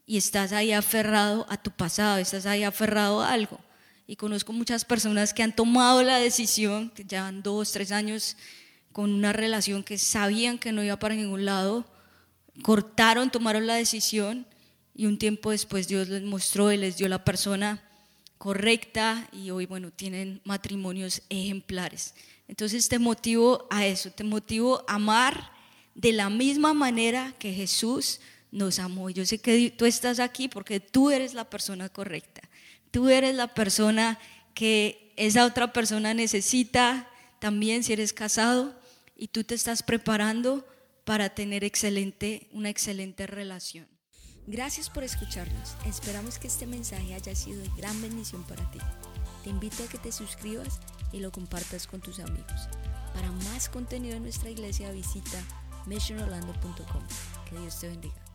y 0.08 0.16
estás 0.16 0.52
ahí 0.52 0.72
aferrado 0.72 1.44
a 1.50 1.58
tu 1.58 1.70
pasado, 1.70 2.16
estás 2.16 2.46
ahí 2.46 2.64
aferrado 2.64 3.20
a 3.20 3.30
algo. 3.30 3.60
Y 4.06 4.16
conozco 4.16 4.54
muchas 4.54 4.86
personas 4.86 5.34
que 5.34 5.42
han 5.42 5.54
tomado 5.54 6.02
la 6.02 6.16
decisión, 6.16 6.88
que 6.88 7.04
llevan 7.04 7.42
dos, 7.42 7.72
tres 7.72 7.92
años 7.92 8.34
con 8.90 9.12
una 9.12 9.34
relación 9.34 9.84
que 9.84 9.98
sabían 9.98 10.56
que 10.56 10.72
no 10.72 10.82
iba 10.82 10.98
para 10.98 11.14
ningún 11.14 11.44
lado, 11.44 11.84
cortaron, 12.62 13.30
tomaron 13.30 13.66
la 13.66 13.74
decisión 13.74 14.46
y 14.94 15.04
un 15.04 15.18
tiempo 15.18 15.50
después 15.50 15.88
Dios 15.88 16.08
les 16.08 16.22
mostró 16.22 16.72
y 16.72 16.78
les 16.78 16.96
dio 16.96 17.06
la 17.06 17.22
persona 17.22 17.82
correcta 18.38 19.28
y 19.30 19.50
hoy, 19.50 19.66
bueno, 19.66 19.90
tienen 19.90 20.40
matrimonios 20.42 21.20
ejemplares. 21.28 22.14
Entonces 22.48 22.88
te 22.88 22.98
motivo 22.98 23.66
a 23.68 23.84
eso, 23.84 24.10
te 24.10 24.24
motivo 24.24 24.86
a 24.88 24.94
amar 24.94 25.52
de 25.94 26.12
la 26.12 26.30
misma 26.30 26.72
manera 26.72 27.34
que 27.38 27.52
Jesús 27.52 28.20
nos 28.50 28.78
amó. 28.78 29.10
Yo 29.10 29.24
sé 29.26 29.38
que 29.38 29.70
tú 29.70 29.84
estás 29.84 30.20
aquí 30.20 30.48
porque 30.48 30.80
tú 30.80 31.10
eres 31.10 31.34
la 31.34 31.48
persona 31.48 31.88
correcta. 31.88 32.42
Tú 32.90 33.08
eres 33.08 33.34
la 33.34 33.54
persona 33.54 34.18
que 34.54 35.12
esa 35.16 35.44
otra 35.44 35.72
persona 35.72 36.14
necesita 36.14 37.08
también 37.38 37.84
si 37.84 37.92
eres 37.92 38.12
casado 38.12 38.78
y 39.16 39.28
tú 39.28 39.44
te 39.44 39.54
estás 39.54 39.82
preparando 39.82 40.66
para 41.04 41.30
tener 41.30 41.64
excelente, 41.64 42.48
una 42.52 42.68
excelente 42.68 43.26
relación. 43.26 43.86
Gracias 44.46 44.88
por 44.88 45.04
escucharnos. 45.04 45.74
Esperamos 45.86 46.38
que 46.38 46.46
este 46.46 46.66
mensaje 46.66 47.14
haya 47.14 47.34
sido 47.34 47.60
de 47.60 47.70
gran 47.76 48.00
bendición 48.00 48.42
para 48.44 48.70
ti. 48.70 48.78
Te 49.44 49.50
invito 49.50 49.82
a 49.82 49.88
que 49.88 49.98
te 49.98 50.10
suscribas 50.10 50.80
y 51.12 51.20
lo 51.20 51.30
compartas 51.32 51.86
con 51.86 52.00
tus 52.00 52.18
amigos. 52.18 52.68
Para 53.14 53.30
más 53.30 53.68
contenido 53.68 54.16
en 54.16 54.22
nuestra 54.22 54.50
iglesia 54.50 54.90
visita 54.90 55.38
missionorlando.com. 55.86 57.02
Que 57.48 57.58
Dios 57.58 57.78
te 57.80 57.88
bendiga. 57.88 58.27